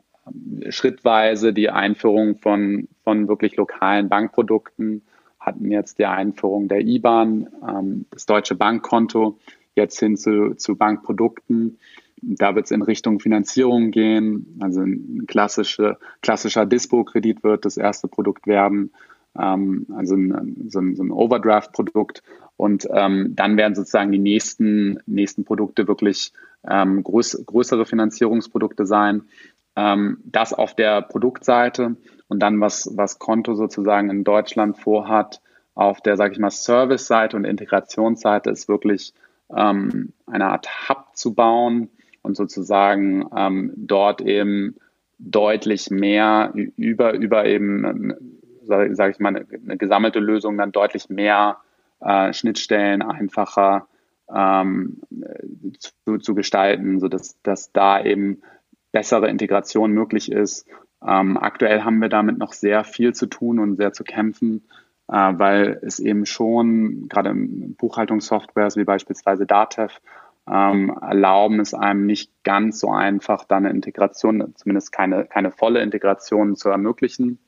[0.69, 5.03] schrittweise die Einführung von, von wirklich lokalen Bankprodukten,
[5.39, 9.39] hatten jetzt die Einführung der IBAN, ähm, das deutsche Bankkonto.
[9.75, 11.79] jetzt hin zu, zu Bankprodukten.
[12.23, 14.59] Da wird es in Richtung Finanzierung gehen.
[14.61, 18.93] Also ein klassische, klassischer Dispo-Kredit wird das erste Produkt werden,
[19.39, 22.23] ähm, also ein, so ein, so ein Overdraft-Produkt.
[22.63, 26.33] Und ähm, dann werden sozusagen die nächsten, nächsten Produkte wirklich
[26.65, 29.23] ähm, größ, größere Finanzierungsprodukte sein.
[29.75, 31.97] Ähm, das auf der Produktseite
[32.29, 35.41] und dann, was, was Konto sozusagen in Deutschland vorhat,
[35.75, 39.13] auf der, sage ich mal, Service-Seite und Integrationsseite ist wirklich
[39.53, 41.89] ähm, eine Art Hub zu bauen
[42.23, 44.77] und sozusagen ähm, dort eben
[45.19, 48.15] deutlich mehr über, über eben,
[48.63, 51.57] sage sag ich mal, eine, eine, gesammelte Lösung, dann deutlich mehr
[52.05, 53.89] äh, Schnittstellen einfacher
[54.35, 55.01] ähm,
[55.79, 58.43] zu, zu gestalten, sodass dass da eben
[58.93, 60.67] bessere Integration möglich ist.
[61.07, 64.63] Ähm, aktuell haben wir damit noch sehr viel zu tun und sehr zu kämpfen,
[65.09, 69.99] äh, weil es eben schon gerade Buchhaltungssoftwares wie beispielsweise Datev
[70.51, 75.81] ähm, erlauben es einem nicht ganz so einfach, da eine Integration, zumindest keine, keine volle
[75.83, 77.39] Integration zu ermöglichen.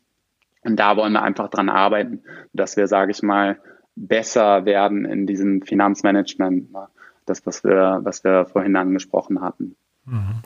[0.62, 3.58] Und da wollen wir einfach dran arbeiten, dass wir, sage ich mal,
[3.96, 6.88] besser werden in diesem Finanzmanagement, ne?
[7.26, 9.76] das, was wir, was wir vorhin angesprochen hatten.
[10.04, 10.42] Mhm.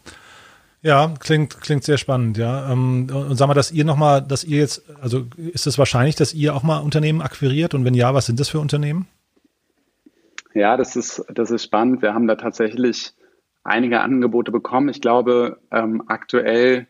[0.81, 2.71] Ja, klingt, klingt sehr spannend, ja.
[2.71, 6.35] Ähm, und sag mal, dass ihr nochmal, dass ihr jetzt, also ist es wahrscheinlich, dass
[6.35, 9.09] ihr auch mal Unternehmen akquiriert und wenn ja, was sind das für Unternehmen?
[10.55, 12.01] Ja, das ist, das ist spannend.
[12.01, 13.13] Wir haben da tatsächlich
[13.65, 14.89] einige Angebote bekommen.
[14.89, 16.87] Ich glaube, ähm, aktuell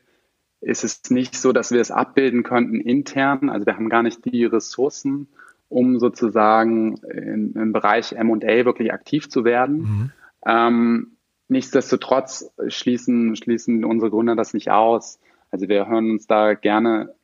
[0.60, 3.48] ist es nicht so, dass wir es abbilden könnten intern.
[3.48, 5.28] Also wir haben gar nicht die Ressourcen,
[5.68, 9.78] um sozusagen in, im Bereich M&A wirklich aktiv zu werden.
[9.78, 10.12] Mhm.
[10.46, 11.12] Ähm,
[11.48, 15.18] nichtsdestotrotz schließen, schließen unsere Gründer das nicht aus.
[15.50, 17.14] Also wir hören uns da gerne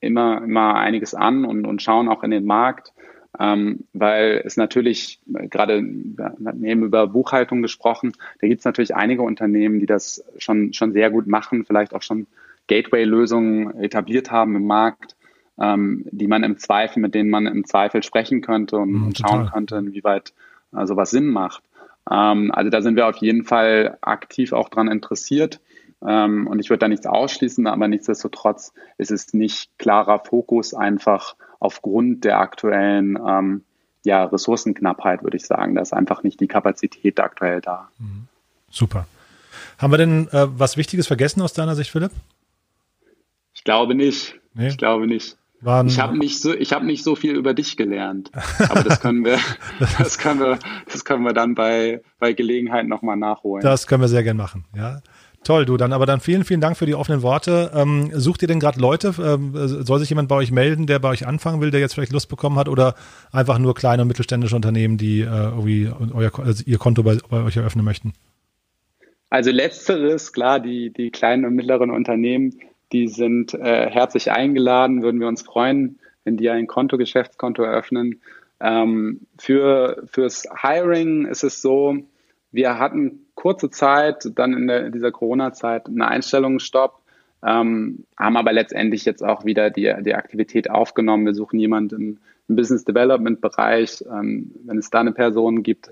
[0.00, 2.92] immer, immer einiges an und, und schauen auch in den Markt
[3.38, 9.22] ähm, weil es natürlich, gerade wir haben über Buchhaltung gesprochen, da gibt es natürlich einige
[9.22, 12.26] Unternehmen, die das schon, schon sehr gut machen, vielleicht auch schon
[12.68, 15.15] Gateway-Lösungen etabliert haben im Markt,
[15.60, 19.18] ähm, die man im Zweifel, mit denen man im Zweifel sprechen könnte und, mhm, und
[19.18, 20.32] schauen könnte, inwieweit
[20.76, 21.62] äh, sowas Sinn macht.
[22.10, 25.60] Ähm, also da sind wir auf jeden Fall aktiv auch dran interessiert.
[26.06, 31.36] Ähm, und ich würde da nichts ausschließen, aber nichtsdestotrotz ist es nicht klarer Fokus einfach
[31.58, 33.64] aufgrund der aktuellen ähm,
[34.04, 35.74] ja, Ressourcenknappheit, würde ich sagen.
[35.74, 37.88] Da ist einfach nicht die Kapazität aktuell da.
[37.98, 38.28] Mhm.
[38.70, 39.06] Super.
[39.78, 42.12] Haben wir denn äh, was Wichtiges vergessen aus deiner Sicht, Philipp?
[43.54, 44.38] Ich glaube nicht.
[44.54, 44.68] Nee?
[44.68, 45.36] Ich glaube nicht.
[45.60, 48.30] Waren, ich habe nicht so, ich habe nicht so viel über dich gelernt,
[48.68, 49.38] aber das können wir,
[49.98, 50.58] das können wir,
[50.92, 53.62] das können wir dann bei bei Gelegenheit nochmal nachholen.
[53.62, 54.66] Das können wir sehr gern machen.
[54.76, 55.00] Ja,
[55.46, 55.92] Toll, du dann.
[55.92, 57.70] Aber dann vielen, vielen Dank für die offenen Worte.
[57.72, 59.14] Ähm, sucht ihr denn gerade Leute?
[59.22, 62.10] Ähm, soll sich jemand bei euch melden, der bei euch anfangen will, der jetzt vielleicht
[62.10, 62.68] Lust bekommen hat?
[62.68, 62.96] Oder
[63.30, 67.44] einfach nur kleine und mittelständische Unternehmen, die äh, irgendwie euer, also ihr Konto bei, bei
[67.44, 68.12] euch eröffnen möchten?
[69.30, 72.52] Also letzteres, klar, die, die kleinen und mittleren Unternehmen,
[72.92, 78.20] die sind äh, herzlich eingeladen, würden wir uns freuen, wenn die ein Konto, Geschäftskonto eröffnen.
[78.60, 81.96] Ähm, für, fürs Hiring ist es so,
[82.52, 87.02] wir hatten kurze Zeit, dann in, der, dieser Corona-Zeit, einen Einstellungsstopp,
[87.44, 91.26] ähm, haben aber letztendlich jetzt auch wieder die, die Aktivität aufgenommen.
[91.26, 92.18] Wir suchen jemanden im,
[92.48, 94.04] Business Development Bereich.
[94.08, 95.90] Ähm, wenn es da eine Person gibt,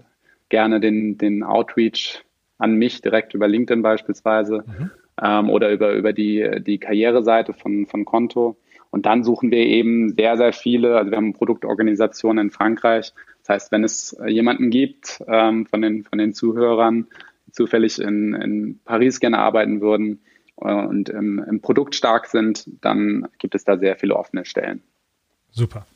[0.50, 2.24] gerne den, den Outreach
[2.58, 4.90] an mich direkt über LinkedIn beispielsweise mhm.
[5.22, 8.56] Ähm, oder über, über die, die Karriereseite von, von Konto.
[8.90, 13.12] Und dann suchen wir eben sehr, sehr viele, also wir haben Produktorganisationen in Frankreich.
[13.40, 17.08] Das heißt, wenn es jemanden gibt ähm, von, den, von den Zuhörern,
[17.50, 20.20] zufällig in, in Paris gerne arbeiten würden
[20.56, 24.82] und im, im Produkt stark sind, dann gibt es da sehr viele offene Stellen.
[25.50, 25.86] Super.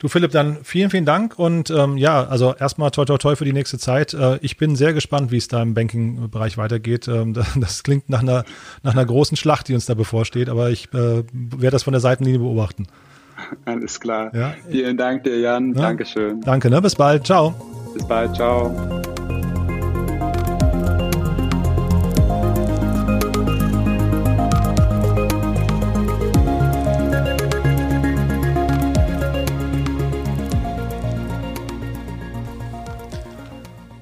[0.00, 3.44] Du Philipp, dann vielen, vielen Dank und ähm, ja, also erstmal toi toi toi für
[3.44, 4.14] die nächste Zeit.
[4.14, 7.08] Äh, ich bin sehr gespannt, wie es da im Banking-Bereich weitergeht.
[7.08, 8.44] Ähm, das, klingt nach einer,
[8.84, 12.00] nach einer großen Schlacht, die uns da bevorsteht, aber ich äh, werde das von der
[12.00, 12.86] Seitenlinie beobachten.
[13.64, 14.34] Alles klar.
[14.34, 14.54] Ja.
[14.70, 15.74] Vielen Dank dir, Jan.
[15.74, 15.82] Ja.
[15.82, 16.40] Dankeschön.
[16.42, 16.80] Danke, ne?
[16.80, 17.26] Bis bald.
[17.26, 17.54] Ciao.
[17.94, 18.34] Bis bald.
[18.36, 18.72] Ciao.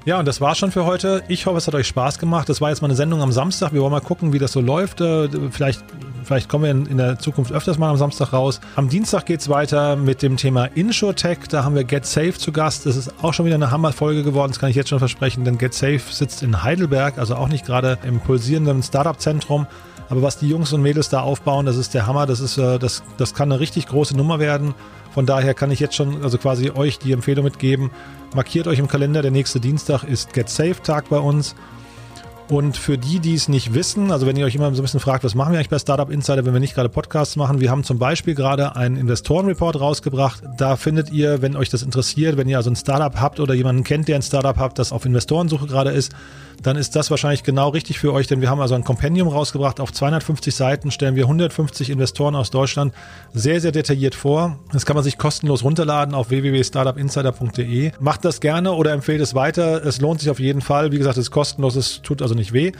[0.06, 1.22] Ja, und das war schon für heute.
[1.28, 2.48] Ich hoffe, es hat euch Spaß gemacht.
[2.48, 3.72] Das war jetzt mal eine Sendung am Samstag.
[3.72, 5.00] Wir wollen mal gucken, wie das so läuft.
[5.00, 5.84] Äh, vielleicht
[6.26, 8.60] Vielleicht kommen wir in, der Zukunft öfters mal am Samstag raus.
[8.74, 11.38] Am Dienstag geht es weiter mit dem Thema InsurTech.
[11.48, 12.84] Da haben wir GetSafe zu Gast.
[12.84, 15.56] Das ist auch schon wieder eine Hammerfolge geworden, das kann ich jetzt schon versprechen, denn
[15.56, 19.68] GetSafe sitzt in Heidelberg, also auch nicht gerade im pulsierenden Startup-Zentrum.
[20.08, 22.26] Aber was die Jungs und Mädels da aufbauen, das ist der Hammer.
[22.26, 24.74] Das, ist, äh, das, das kann eine richtig große Nummer werden.
[25.16, 27.90] Von daher kann ich jetzt schon, also quasi euch die Empfehlung mitgeben.
[28.34, 31.54] Markiert euch im Kalender, der nächste Dienstag ist Get Safe Tag bei uns.
[32.48, 35.00] Und für die, die es nicht wissen, also wenn ihr euch immer so ein bisschen
[35.00, 37.72] fragt, was machen wir eigentlich bei Startup Insider, wenn wir nicht gerade Podcasts machen, wir
[37.72, 40.44] haben zum Beispiel gerade einen Investorenreport rausgebracht.
[40.56, 43.82] Da findet ihr, wenn euch das interessiert, wenn ihr also ein Startup habt oder jemanden
[43.82, 46.12] kennt, der ein Startup habt, das auf Investorensuche gerade ist,
[46.62, 49.80] dann ist das wahrscheinlich genau richtig für euch, denn wir haben also ein Kompendium rausgebracht.
[49.80, 52.94] Auf 250 Seiten stellen wir 150 Investoren aus Deutschland
[53.34, 54.58] sehr, sehr detailliert vor.
[54.72, 57.92] Das kann man sich kostenlos runterladen auf www.startupinsider.de.
[58.00, 59.84] Macht das gerne oder empfehlt es weiter.
[59.84, 60.92] Es lohnt sich auf jeden Fall.
[60.92, 62.72] Wie gesagt, es ist kostenlos, es tut also nicht weh.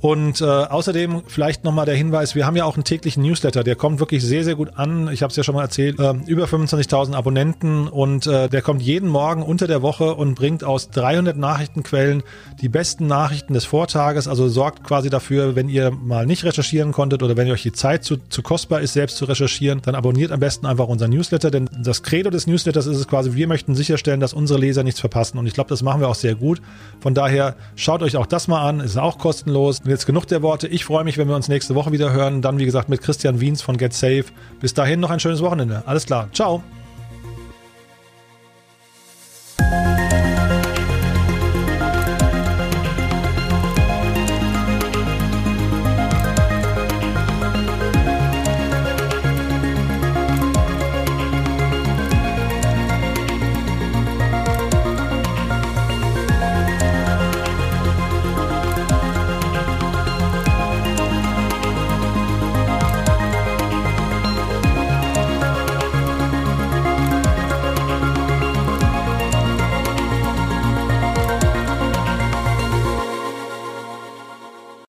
[0.00, 3.76] Und äh, außerdem vielleicht nochmal der Hinweis, wir haben ja auch einen täglichen Newsletter, der
[3.76, 5.08] kommt wirklich sehr, sehr gut an.
[5.12, 8.82] Ich habe es ja schon mal erzählt, äh, über 25.000 Abonnenten und äh, der kommt
[8.82, 12.22] jeden Morgen unter der Woche und bringt aus 300 Nachrichtenquellen
[12.60, 17.22] die besten Nachrichten des Vortages, also sorgt quasi dafür, wenn ihr mal nicht recherchieren konntet
[17.22, 20.40] oder wenn euch die Zeit zu, zu kostbar ist, selbst zu recherchieren, dann abonniert am
[20.40, 24.20] besten einfach unseren Newsletter, denn das Credo des Newsletters ist es quasi, wir möchten sicherstellen,
[24.20, 26.60] dass unsere Leser nichts verpassen und ich glaube, das machen wir auch sehr gut.
[27.00, 30.68] Von daher schaut euch auch das mal an, ist auch kostenlos jetzt genug der Worte.
[30.68, 32.42] Ich freue mich, wenn wir uns nächste Woche wieder hören.
[32.42, 34.24] Dann, wie gesagt, mit Christian Wiens von Get Safe.
[34.60, 35.82] Bis dahin noch ein schönes Wochenende.
[35.86, 36.28] Alles klar.
[36.32, 36.62] Ciao.